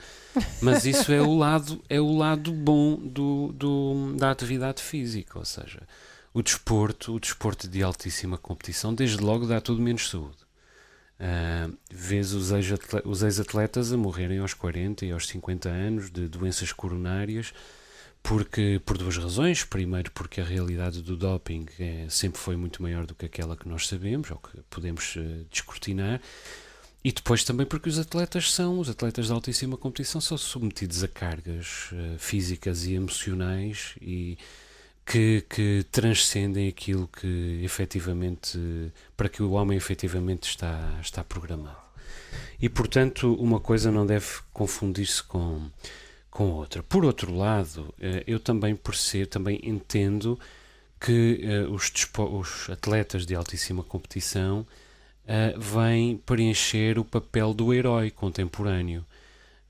mas 0.60 0.84
isso 0.84 1.12
é 1.12 1.20
o 1.20 1.34
lado, 1.36 1.82
é 1.88 2.00
o 2.00 2.16
lado 2.16 2.52
bom 2.52 2.96
do, 2.96 3.52
do, 3.52 4.14
da 4.16 4.30
atividade 4.30 4.82
física, 4.82 5.38
ou 5.38 5.44
seja, 5.44 5.82
o 6.32 6.42
desporto, 6.42 7.14
o 7.14 7.20
desporto 7.20 7.68
de 7.68 7.82
altíssima 7.82 8.38
competição, 8.38 8.94
desde 8.94 9.18
logo 9.18 9.46
dá 9.46 9.60
tudo 9.60 9.82
menos 9.82 10.08
saúde. 10.08 10.42
Uh, 11.20 11.78
vês 11.88 12.32
os 12.32 12.50
ex-atletas 13.22 13.92
a 13.92 13.96
morrerem 13.96 14.38
aos 14.38 14.54
40 14.54 15.06
e 15.06 15.12
aos 15.12 15.28
50 15.28 15.68
anos 15.68 16.10
de 16.10 16.26
doenças 16.26 16.72
coronárias 16.72 17.52
porque 18.22 18.80
por 18.84 18.96
duas 18.96 19.16
razões. 19.16 19.64
Primeiro, 19.64 20.10
porque 20.12 20.40
a 20.40 20.44
realidade 20.44 21.02
do 21.02 21.16
doping 21.16 21.66
é, 21.78 22.06
sempre 22.08 22.40
foi 22.40 22.56
muito 22.56 22.82
maior 22.82 23.04
do 23.04 23.14
que 23.14 23.26
aquela 23.26 23.56
que 23.56 23.68
nós 23.68 23.88
sabemos 23.88 24.30
ou 24.30 24.38
que 24.38 24.62
podemos 24.70 25.16
uh, 25.16 25.44
descortinar. 25.50 26.20
E 27.04 27.10
depois 27.10 27.42
também 27.42 27.66
porque 27.66 27.88
os 27.88 27.98
atletas 27.98 28.52
são, 28.52 28.78
os 28.78 28.88
atletas 28.88 29.26
de 29.26 29.32
altíssima 29.32 29.76
competição 29.76 30.20
são 30.20 30.38
submetidos 30.38 31.02
a 31.02 31.08
cargas 31.08 31.90
uh, 31.92 32.16
físicas 32.18 32.84
e 32.84 32.94
emocionais 32.94 33.94
e 34.00 34.38
que, 35.04 35.44
que, 35.48 35.84
transcendem 35.90 36.68
aquilo 36.68 37.08
que 37.08 37.60
efetivamente, 37.64 38.56
para 39.16 39.28
que 39.28 39.42
o 39.42 39.50
homem 39.50 39.76
efetivamente 39.76 40.48
está, 40.48 40.96
está 41.00 41.24
programado. 41.24 41.82
E 42.60 42.68
portanto, 42.68 43.34
uma 43.34 43.58
coisa 43.58 43.90
não 43.90 44.06
deve 44.06 44.26
confundir-se 44.52 45.24
com, 45.24 45.68
com 46.30 46.52
outra. 46.52 46.84
Por 46.84 47.04
outro 47.04 47.34
lado, 47.34 47.92
uh, 47.98 48.22
eu 48.28 48.38
também 48.38 48.78
ser, 48.94 49.26
também 49.26 49.58
entendo 49.64 50.38
que 51.00 51.40
uh, 51.66 51.72
os, 51.72 51.92
os 52.30 52.70
atletas 52.70 53.26
de 53.26 53.34
altíssima 53.34 53.82
competição 53.82 54.64
uh, 55.24 55.58
vem 55.58 56.16
preencher 56.18 56.98
o 56.98 57.04
papel 57.04 57.54
do 57.54 57.72
herói 57.72 58.10
contemporâneo. 58.10 59.04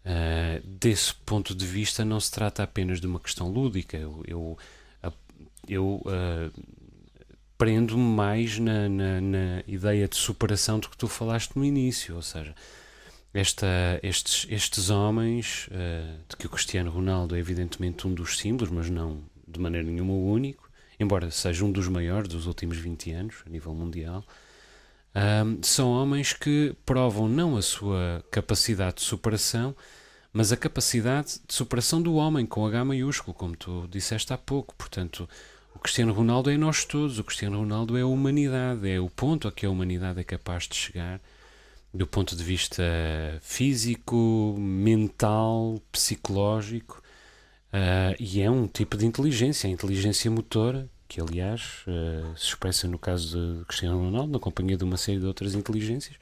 Uh, 0.04 0.66
desse 0.66 1.14
ponto 1.14 1.54
de 1.54 1.66
vista, 1.66 2.04
não 2.04 2.18
se 2.18 2.30
trata 2.30 2.62
apenas 2.62 3.00
de 3.00 3.06
uma 3.06 3.20
questão 3.20 3.48
lúdica. 3.48 3.96
Eu, 3.96 4.22
eu, 4.26 4.58
eu 5.68 6.02
uh, 6.04 6.62
prendo-me 7.56 8.02
mais 8.02 8.58
na, 8.58 8.88
na, 8.88 9.20
na, 9.20 9.62
ideia 9.68 10.08
de 10.08 10.16
superação 10.16 10.80
do 10.80 10.88
que 10.88 10.96
tu 10.96 11.06
falaste 11.06 11.56
no 11.56 11.64
início, 11.64 12.16
ou 12.16 12.22
seja, 12.22 12.54
esta, 13.32 14.00
estes, 14.02 14.46
estes 14.50 14.90
homens, 14.90 15.68
uh, 15.68 16.18
de 16.28 16.36
que 16.36 16.46
o 16.46 16.50
Cristiano 16.50 16.90
Ronaldo 16.90 17.36
é 17.36 17.38
evidentemente 17.38 18.06
um 18.06 18.12
dos 18.12 18.38
símbolos, 18.38 18.72
mas 18.72 18.90
não 18.90 19.22
de 19.46 19.60
maneira 19.60 19.86
nenhuma 19.86 20.12
o 20.12 20.32
único, 20.32 20.68
embora 20.98 21.30
seja 21.30 21.64
um 21.64 21.70
dos 21.70 21.86
maiores 21.86 22.28
dos 22.28 22.46
últimos 22.46 22.78
20 22.78 23.12
anos 23.12 23.36
a 23.46 23.50
nível 23.50 23.74
mundial, 23.74 24.24
um, 25.14 25.62
são 25.62 25.90
homens 25.90 26.32
que 26.32 26.74
provam 26.86 27.28
não 27.28 27.56
a 27.56 27.62
sua 27.62 28.24
capacidade 28.30 28.96
de 28.96 29.02
superação, 29.02 29.74
mas 30.32 30.50
a 30.50 30.56
capacidade 30.56 31.40
de 31.46 31.54
superação 31.54 32.00
do 32.00 32.14
homem 32.14 32.46
com 32.46 32.66
H 32.66 32.84
maiúsculo, 32.84 33.34
como 33.34 33.54
tu 33.54 33.86
disseste 33.90 34.32
há 34.32 34.38
pouco. 34.38 34.74
Portanto, 34.74 35.28
o 35.74 35.78
Cristiano 35.78 36.12
Ronaldo 36.12 36.50
é 36.50 36.56
nós 36.56 36.84
todos, 36.84 37.18
o 37.18 37.24
Cristiano 37.24 37.58
Ronaldo 37.58 37.96
é 37.98 38.00
a 38.00 38.06
humanidade, 38.06 38.88
é 38.88 38.98
o 38.98 39.10
ponto 39.10 39.46
a 39.46 39.52
que 39.52 39.66
a 39.66 39.70
humanidade 39.70 40.20
é 40.20 40.24
capaz 40.24 40.66
de 40.66 40.76
chegar 40.76 41.20
do 41.92 42.06
ponto 42.06 42.34
de 42.34 42.42
vista 42.42 42.82
físico, 43.42 44.56
mental, 44.58 45.78
psicológico. 45.90 47.02
Uh, 47.68 48.16
e 48.18 48.40
é 48.40 48.50
um 48.50 48.66
tipo 48.66 48.96
de 48.96 49.06
inteligência, 49.06 49.68
a 49.68 49.70
inteligência 49.70 50.30
motora, 50.30 50.88
que 51.12 51.20
aliás 51.20 51.84
uh, 51.86 52.34
se 52.38 52.46
expressa 52.46 52.88
no 52.88 52.98
caso 52.98 53.58
de 53.58 53.64
Cristiano 53.66 53.98
Ronaldo, 53.98 54.32
na 54.32 54.38
companhia 54.38 54.78
de 54.78 54.84
uma 54.84 54.96
série 54.96 55.18
de 55.20 55.26
outras 55.26 55.54
inteligências, 55.54 56.16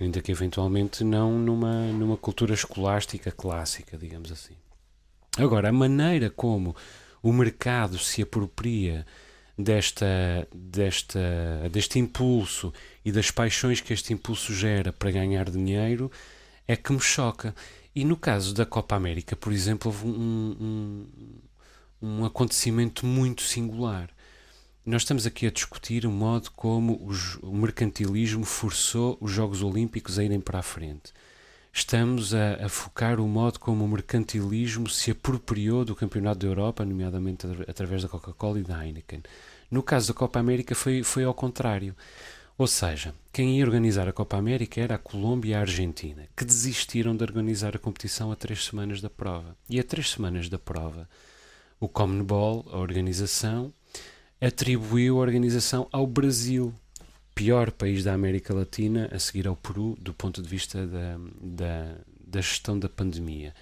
ainda 0.00 0.22
que 0.22 0.30
eventualmente 0.30 1.02
não 1.02 1.36
numa, 1.36 1.86
numa 1.88 2.16
cultura 2.16 2.54
escolástica 2.54 3.32
clássica, 3.32 3.98
digamos 3.98 4.30
assim. 4.30 4.54
Agora, 5.36 5.68
a 5.68 5.72
maneira 5.72 6.30
como 6.30 6.76
o 7.20 7.32
mercado 7.32 7.98
se 7.98 8.22
apropria 8.22 9.04
desta, 9.58 10.46
desta, 10.54 11.68
deste 11.72 11.98
impulso 11.98 12.72
e 13.04 13.10
das 13.10 13.32
paixões 13.32 13.80
que 13.80 13.92
este 13.92 14.12
impulso 14.12 14.54
gera 14.54 14.92
para 14.92 15.10
ganhar 15.10 15.50
dinheiro 15.50 16.08
é 16.68 16.76
que 16.76 16.92
me 16.92 17.00
choca. 17.00 17.52
E 17.92 18.04
no 18.04 18.16
caso 18.16 18.54
da 18.54 18.64
Copa 18.64 18.94
América, 18.94 19.34
por 19.34 19.52
exemplo, 19.52 19.90
houve 19.90 20.06
um, 20.06 20.56
um 20.60 21.06
um 22.04 22.24
acontecimento 22.24 23.06
muito 23.06 23.42
singular. 23.42 24.10
Nós 24.84 25.02
estamos 25.02 25.26
aqui 25.26 25.46
a 25.46 25.50
discutir 25.50 26.04
o 26.04 26.10
modo 26.10 26.50
como 26.50 27.02
os, 27.06 27.36
o 27.36 27.54
mercantilismo 27.54 28.44
forçou 28.44 29.16
os 29.20 29.30
Jogos 29.30 29.62
Olímpicos 29.62 30.18
a 30.18 30.24
irem 30.24 30.40
para 30.40 30.58
a 30.58 30.62
frente. 30.62 31.14
Estamos 31.72 32.34
a, 32.34 32.66
a, 32.66 32.68
focar 32.68 33.18
o 33.18 33.26
modo 33.26 33.58
como 33.58 33.84
o 33.84 33.88
mercantilismo 33.88 34.88
se 34.88 35.10
apropriou 35.10 35.84
do 35.84 35.96
Campeonato 35.96 36.40
da 36.40 36.46
Europa, 36.46 36.84
nomeadamente 36.84 37.46
através 37.66 38.02
da 38.02 38.08
Coca-Cola 38.08 38.60
e 38.60 38.62
da 38.62 38.84
Heineken. 38.84 39.22
No 39.70 39.82
caso 39.82 40.08
da 40.08 40.14
Copa 40.14 40.38
América 40.38 40.74
foi, 40.74 41.02
foi 41.02 41.24
ao 41.24 41.32
contrário. 41.32 41.96
Ou 42.56 42.66
seja, 42.66 43.14
quem 43.32 43.58
ia 43.58 43.64
organizar 43.64 44.06
a 44.06 44.12
Copa 44.12 44.36
América 44.36 44.80
era 44.80 44.94
a 44.94 44.98
Colômbia 44.98 45.52
e 45.52 45.54
a 45.54 45.60
Argentina, 45.60 46.28
que 46.36 46.44
desistiram 46.44 47.16
de 47.16 47.24
organizar 47.24 47.74
a 47.74 47.80
competição 47.80 48.30
a 48.30 48.36
três 48.36 48.66
semanas 48.66 49.00
da 49.00 49.10
prova. 49.10 49.56
E 49.68 49.80
a 49.80 49.82
três 49.82 50.10
semanas 50.10 50.48
da 50.48 50.58
prova, 50.58 51.08
o 51.80 51.88
Commonball, 51.88 52.64
a 52.70 52.78
organização, 52.78 53.72
atribuiu 54.40 55.18
a 55.18 55.20
organização 55.20 55.88
ao 55.90 56.06
Brasil, 56.06 56.74
pior 57.34 57.70
país 57.70 58.04
da 58.04 58.14
América 58.14 58.54
Latina, 58.54 59.08
a 59.12 59.18
seguir 59.18 59.46
ao 59.46 59.56
Peru, 59.56 59.96
do 60.00 60.12
ponto 60.12 60.42
de 60.42 60.48
vista 60.48 60.86
da, 60.86 61.18
da, 61.40 61.96
da 62.26 62.40
gestão 62.40 62.78
da 62.78 62.88
pandemia. 62.88 63.54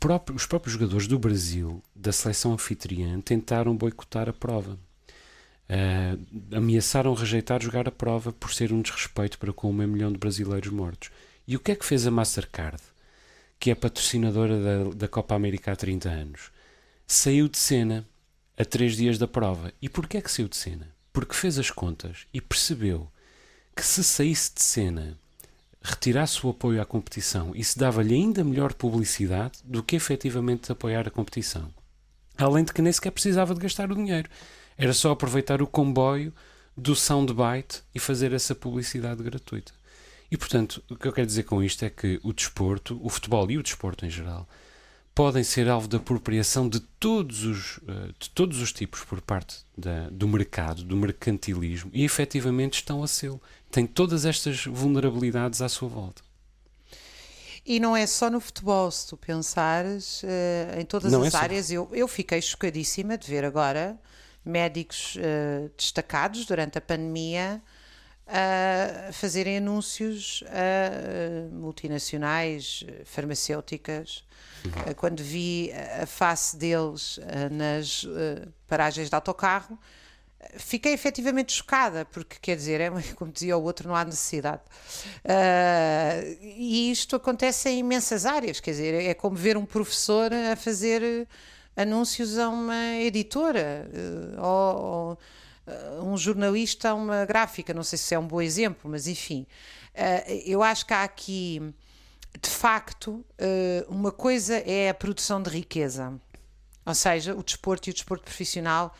Próprio, 0.00 0.34
os 0.34 0.46
próprios 0.46 0.72
jogadores 0.72 1.06
do 1.06 1.18
Brasil, 1.18 1.82
da 1.94 2.10
seleção 2.10 2.54
anfitriã, 2.54 3.20
tentaram 3.20 3.76
boicotar 3.76 4.28
a 4.28 4.32
prova. 4.32 4.78
Uh, 5.68 6.56
ameaçaram 6.56 7.12
rejeitar 7.14 7.62
jogar 7.62 7.88
a 7.88 7.92
prova 7.92 8.32
por 8.32 8.52
ser 8.52 8.72
um 8.72 8.82
desrespeito 8.82 9.38
para 9.38 9.52
com 9.52 9.70
um 9.70 9.72
milhão 9.72 10.12
de 10.12 10.18
brasileiros 10.18 10.70
mortos. 10.70 11.10
E 11.46 11.56
o 11.56 11.60
que 11.60 11.72
é 11.72 11.74
que 11.74 11.84
fez 11.84 12.06
a 12.06 12.10
Mastercard, 12.10 12.82
que 13.58 13.70
é 13.70 13.74
patrocinadora 13.74 14.58
da, 14.60 14.90
da 14.94 15.08
Copa 15.08 15.34
América 15.34 15.72
há 15.72 15.76
30 15.76 16.08
anos? 16.08 16.50
Saiu 17.06 17.48
de 17.48 17.58
cena 17.58 18.06
a 18.56 18.64
três 18.64 18.96
dias 18.96 19.18
da 19.18 19.26
prova. 19.26 19.72
E 19.80 19.88
porquê 19.88 20.18
é 20.18 20.20
que 20.20 20.30
saiu 20.30 20.48
de 20.48 20.56
cena? 20.56 20.88
Porque 21.12 21.34
fez 21.34 21.58
as 21.58 21.70
contas 21.70 22.26
e 22.32 22.40
percebeu 22.40 23.10
que 23.74 23.84
se 23.84 24.02
saísse 24.04 24.54
de 24.54 24.62
cena, 24.62 25.18
retirasse 25.82 26.44
o 26.46 26.50
apoio 26.50 26.80
à 26.80 26.84
competição, 26.86 27.52
isso 27.54 27.78
dava-lhe 27.78 28.14
ainda 28.14 28.44
melhor 28.44 28.72
publicidade 28.72 29.58
do 29.64 29.82
que 29.82 29.96
efetivamente 29.96 30.70
apoiar 30.70 31.06
a 31.06 31.10
competição. 31.10 31.72
Além 32.38 32.64
de 32.64 32.72
que 32.72 32.82
nem 32.82 32.92
sequer 32.92 33.10
precisava 33.10 33.54
de 33.54 33.60
gastar 33.60 33.90
o 33.90 33.94
dinheiro. 33.94 34.28
Era 34.76 34.92
só 34.92 35.12
aproveitar 35.12 35.62
o 35.62 35.66
comboio 35.68 36.32
do 36.76 36.96
soundbite 36.96 37.82
e 37.94 38.00
fazer 38.00 38.32
essa 38.32 38.54
publicidade 38.54 39.22
gratuita. 39.22 39.72
E 40.30 40.36
portanto, 40.36 40.82
o 40.90 40.96
que 40.96 41.06
eu 41.06 41.12
quero 41.12 41.26
dizer 41.26 41.44
com 41.44 41.62
isto 41.62 41.84
é 41.84 41.90
que 41.90 42.18
o 42.24 42.32
desporto, 42.32 42.98
o 43.02 43.08
futebol 43.08 43.48
e 43.50 43.58
o 43.58 43.62
desporto 43.62 44.04
em 44.04 44.10
geral, 44.10 44.48
podem 45.14 45.44
ser 45.44 45.68
alvo 45.68 45.86
de 45.86 45.96
apropriação 45.96 46.68
de 46.68 46.80
todos 46.80 47.44
os, 47.44 47.78
eh, 47.86 48.12
de 48.18 48.28
todos 48.30 48.60
os 48.60 48.72
tipos 48.72 49.04
por 49.04 49.20
parte 49.20 49.58
da, 49.78 50.08
do 50.10 50.26
mercado, 50.26 50.82
do 50.82 50.96
mercantilismo, 50.96 51.90
e 51.94 52.04
efetivamente 52.04 52.74
estão 52.74 53.02
a 53.02 53.06
ser. 53.06 53.32
Têm 53.70 53.86
todas 53.86 54.24
estas 54.24 54.64
vulnerabilidades 54.64 55.62
à 55.62 55.68
sua 55.68 55.88
volta. 55.88 56.22
E 57.64 57.80
não 57.80 57.96
é 57.96 58.06
só 58.06 58.28
no 58.28 58.40
futebol, 58.40 58.90
se 58.90 59.08
tu 59.08 59.16
pensares, 59.16 60.22
uh, 60.22 60.80
em 60.80 60.84
todas 60.84 61.10
não 61.10 61.22
as 61.22 61.32
é 61.32 61.36
áreas. 61.38 61.70
Eu, 61.70 61.88
eu 61.92 62.06
fiquei 62.06 62.42
chocadíssima 62.42 63.16
de 63.16 63.26
ver 63.26 63.44
agora 63.44 63.98
médicos 64.44 65.16
uh, 65.16 65.70
destacados 65.76 66.44
durante 66.44 66.76
a 66.76 66.80
pandemia 66.80 67.62
a 68.26 69.12
fazerem 69.12 69.58
anúncios 69.58 70.42
a 70.48 71.54
multinacionais 71.54 72.84
farmacêuticas. 73.04 74.24
Uhum. 74.64 74.94
Quando 74.94 75.22
vi 75.22 75.70
a 76.00 76.06
face 76.06 76.56
deles 76.56 77.20
nas 77.50 78.06
paragens 78.66 79.08
de 79.10 79.14
autocarro, 79.14 79.78
fiquei 80.56 80.92
efetivamente 80.92 81.52
chocada, 81.52 82.04
porque 82.06 82.36
quer 82.40 82.56
dizer, 82.56 82.80
é, 82.80 82.90
como 83.16 83.32
dizia 83.32 83.56
o 83.56 83.62
outro, 83.62 83.88
não 83.88 83.96
há 83.96 84.04
necessidade. 84.04 84.62
Uh, 85.24 86.38
e 86.40 86.90
isto 86.90 87.16
acontece 87.16 87.68
em 87.68 87.78
imensas 87.78 88.26
áreas, 88.26 88.60
quer 88.60 88.72
dizer, 88.72 88.94
é 88.94 89.14
como 89.14 89.36
ver 89.36 89.56
um 89.56 89.64
professor 89.64 90.32
a 90.32 90.56
fazer 90.56 91.26
anúncios 91.76 92.38
a 92.38 92.48
uma 92.48 92.96
editora 92.96 93.88
uh, 94.36 94.42
ou, 94.42 95.18
um 96.02 96.16
jornalista 96.16 96.90
a 96.90 96.94
uma 96.94 97.24
gráfica. 97.24 97.72
Não 97.72 97.82
sei 97.82 97.98
se 97.98 98.14
é 98.14 98.18
um 98.18 98.26
bom 98.26 98.40
exemplo, 98.40 98.90
mas 98.90 99.06
enfim, 99.06 99.46
eu 100.44 100.62
acho 100.62 100.86
que 100.86 100.92
há 100.92 101.02
aqui, 101.02 101.74
de 102.40 102.50
facto, 102.50 103.24
uma 103.88 104.12
coisa 104.12 104.56
é 104.56 104.90
a 104.90 104.94
produção 104.94 105.42
de 105.42 105.50
riqueza, 105.50 106.12
ou 106.84 106.94
seja, 106.94 107.34
o 107.34 107.42
desporto 107.42 107.88
e 107.88 107.90
o 107.90 107.94
desporto 107.94 108.24
profissional 108.24 108.94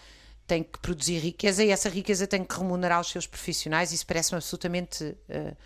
tem 0.47 0.63
que 0.63 0.79
produzir 0.79 1.19
riqueza 1.19 1.65
e 1.65 1.71
essa 1.71 1.89
riqueza 1.89 2.27
tem 2.27 2.45
que 2.45 2.57
remunerar 2.57 3.01
os 3.01 3.09
seus 3.09 3.27
profissionais, 3.27 3.93
isso 3.93 4.07
parece-me 4.07 4.37
absolutamente 4.37 5.05
uh, 5.05 5.57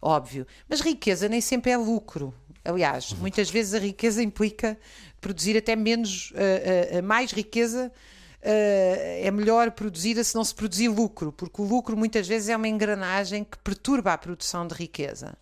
óbvio. 0.00 0.46
Mas 0.68 0.80
riqueza 0.80 1.28
nem 1.28 1.40
sempre 1.40 1.70
é 1.70 1.76
lucro. 1.76 2.34
Aliás, 2.64 3.12
uhum. 3.12 3.18
muitas 3.18 3.50
vezes 3.50 3.74
a 3.74 3.78
riqueza 3.78 4.22
implica 4.22 4.78
produzir 5.20 5.56
até 5.56 5.76
menos, 5.76 6.32
uh, 6.32 6.98
uh, 6.98 7.02
mais 7.02 7.30
riqueza 7.30 7.92
é 8.46 9.30
melhor 9.30 9.70
produzida 9.70 10.22
se 10.22 10.34
não 10.34 10.44
se 10.44 10.54
produzir 10.54 10.88
lucro, 10.88 11.32
porque 11.32 11.62
o 11.62 11.64
lucro 11.64 11.96
muitas 11.96 12.28
vezes 12.28 12.48
é 12.48 12.56
uma 12.56 12.68
engrenagem 12.68 13.44
que 13.44 13.56
perturba 13.58 14.12
a 14.12 14.18
produção 14.18 14.66
de 14.66 14.74
riqueza. 14.74 15.34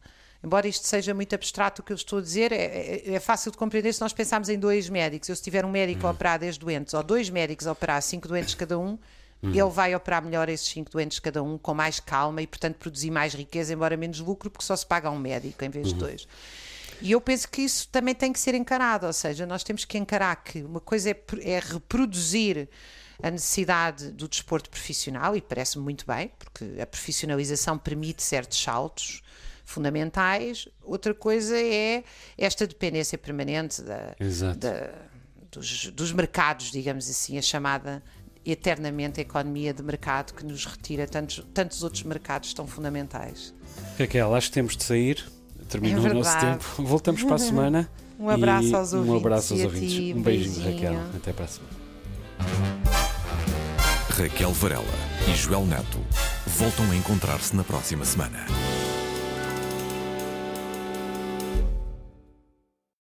Embora 0.45 0.67
isto 0.67 0.87
seja 0.87 1.15
muito 1.15 1.35
abstrato 1.35 1.83
o 1.83 1.85
que 1.85 1.93
eu 1.93 1.97
estou 1.97 2.19
a 2.19 2.23
dizer, 2.23 2.51
é, 2.51 2.57
é, 2.57 3.15
é 3.15 3.21
fácil 3.21 3.53
de 3.53 3.57
compreender 3.57 3.93
se 3.93 4.01
nós 4.01 4.13
pensarmos 4.13 4.49
em 4.49 4.59
dois 4.59 4.89
médicos. 4.89 5.29
Eu, 5.29 5.37
se 5.37 5.43
tiver 5.43 5.65
um 5.65 5.71
médico 5.71 6.05
a 6.05 6.11
uhum. 6.11 6.15
operar 6.15 6.39
10 6.39 6.59
doentes, 6.59 6.95
ou 6.95 7.03
dois 7.03 7.31
médicos 7.31 7.67
a 7.67 7.73
operar 7.73 8.03
5 8.03 8.27
doentes 8.27 8.55
cada 8.55 8.79
um, 8.79 8.99
Uhum. 9.43 9.51
ele 9.51 9.71
vai 9.71 9.93
operar 9.93 10.23
melhor 10.23 10.49
esses 10.49 10.69
5 10.69 10.91
doentes 10.93 11.19
cada 11.19 11.43
um, 11.43 11.59
com 11.59 11.75
mais 11.75 11.99
calma 11.99 12.41
e, 12.41 12.47
portanto, 12.47 12.77
produzir 12.77 13.11
mais 13.11 13.35
riqueza, 13.35 13.75
embora 13.75 13.97
menos 13.97 14.21
lucro, 14.21 14.49
porque 14.49 14.65
só 14.65 14.77
se 14.77 14.87
paga 14.87 15.11
um 15.11 15.19
médico 15.19 15.65
em 15.65 15.69
vez 15.69 15.89
uhum. 15.89 15.95
de 15.95 15.99
dois. 15.99 16.29
E 17.01 17.13
eu 17.13 17.21
penso 17.21 17.49
que 17.49 17.63
isso 17.63 17.89
também 17.89 18.15
tem 18.15 18.33
que 18.33 18.39
ser 18.39 18.55
encarado, 18.55 19.07
ou 19.07 19.13
seja, 19.13 19.47
nós 19.47 19.65
temos 19.65 19.85
que 19.85 19.99
encarar 19.99 20.37
que 20.37 20.63
uma 20.63 20.81
coisa 20.81 21.11
é, 21.11 21.17
é 21.43 21.59
reproduzir 21.59 22.69
a 23.23 23.31
necessidade 23.31 24.11
do 24.11 24.29
desporto 24.29 24.69
profissional, 24.69 25.37
e 25.37 25.41
parece-me 25.41 25.85
muito 25.85 26.05
bem, 26.07 26.31
porque 26.39 26.81
a 26.81 26.87
profissionalização 26.87 27.79
permite 27.79 28.23
certos 28.23 28.61
saltos 28.61 29.23
fundamentais. 29.65 30.69
Outra 30.83 31.15
coisa 31.15 31.57
é 31.57 32.03
esta 32.37 32.67
dependência 32.67 33.17
permanente 33.17 33.81
da, 33.83 34.15
da, 34.59 34.93
dos, 35.51 35.87
dos 35.87 36.13
mercados, 36.13 36.71
digamos 36.73 37.09
assim, 37.09 37.39
a 37.39 37.43
chamada 37.43 38.03
eternamente 38.45 39.21
a 39.21 39.23
economia 39.23 39.73
de 39.73 39.83
mercado 39.83 40.35
que 40.35 40.45
nos 40.45 40.67
retira 40.67 41.07
tantos, 41.07 41.47
tantos 41.55 41.83
outros 41.85 42.03
mercados 42.03 42.53
tão 42.53 42.67
fundamentais. 42.67 43.55
Raquel, 43.99 44.35
acho 44.35 44.49
que 44.49 44.55
temos 44.55 44.77
de 44.77 44.83
sair. 44.83 45.25
Terminou 45.73 46.07
é 46.07 46.11
o 46.11 46.15
nosso 46.15 46.39
tempo. 46.39 46.65
Voltamos 46.85 47.23
para 47.25 47.37
a 47.37 47.39
semana. 47.39 47.91
um 48.21 48.29
abraço 48.29 48.77
aos 48.77 48.93
ouvintes. 48.93 49.15
Um 49.15 49.17
abraço 49.17 49.55
aos 49.55 49.63
ouvintes. 49.63 49.93
Ti, 49.93 50.15
um 50.15 50.23
beijinho, 50.23 50.55
beijinho, 50.55 50.91
Raquel. 50.91 51.01
Até 51.17 51.33
para 51.33 51.45
a 51.47 51.49
semana. 51.49 51.73
Raquel 54.11 54.53
Varela 54.53 54.85
e 55.27 55.35
Joel 55.35 55.65
Neto 55.65 55.99
voltam 56.47 56.91
a 56.91 56.97
encontrar-se 56.97 57.57
na 57.57 57.65
próxima 57.65 58.05
semana. 58.05 58.47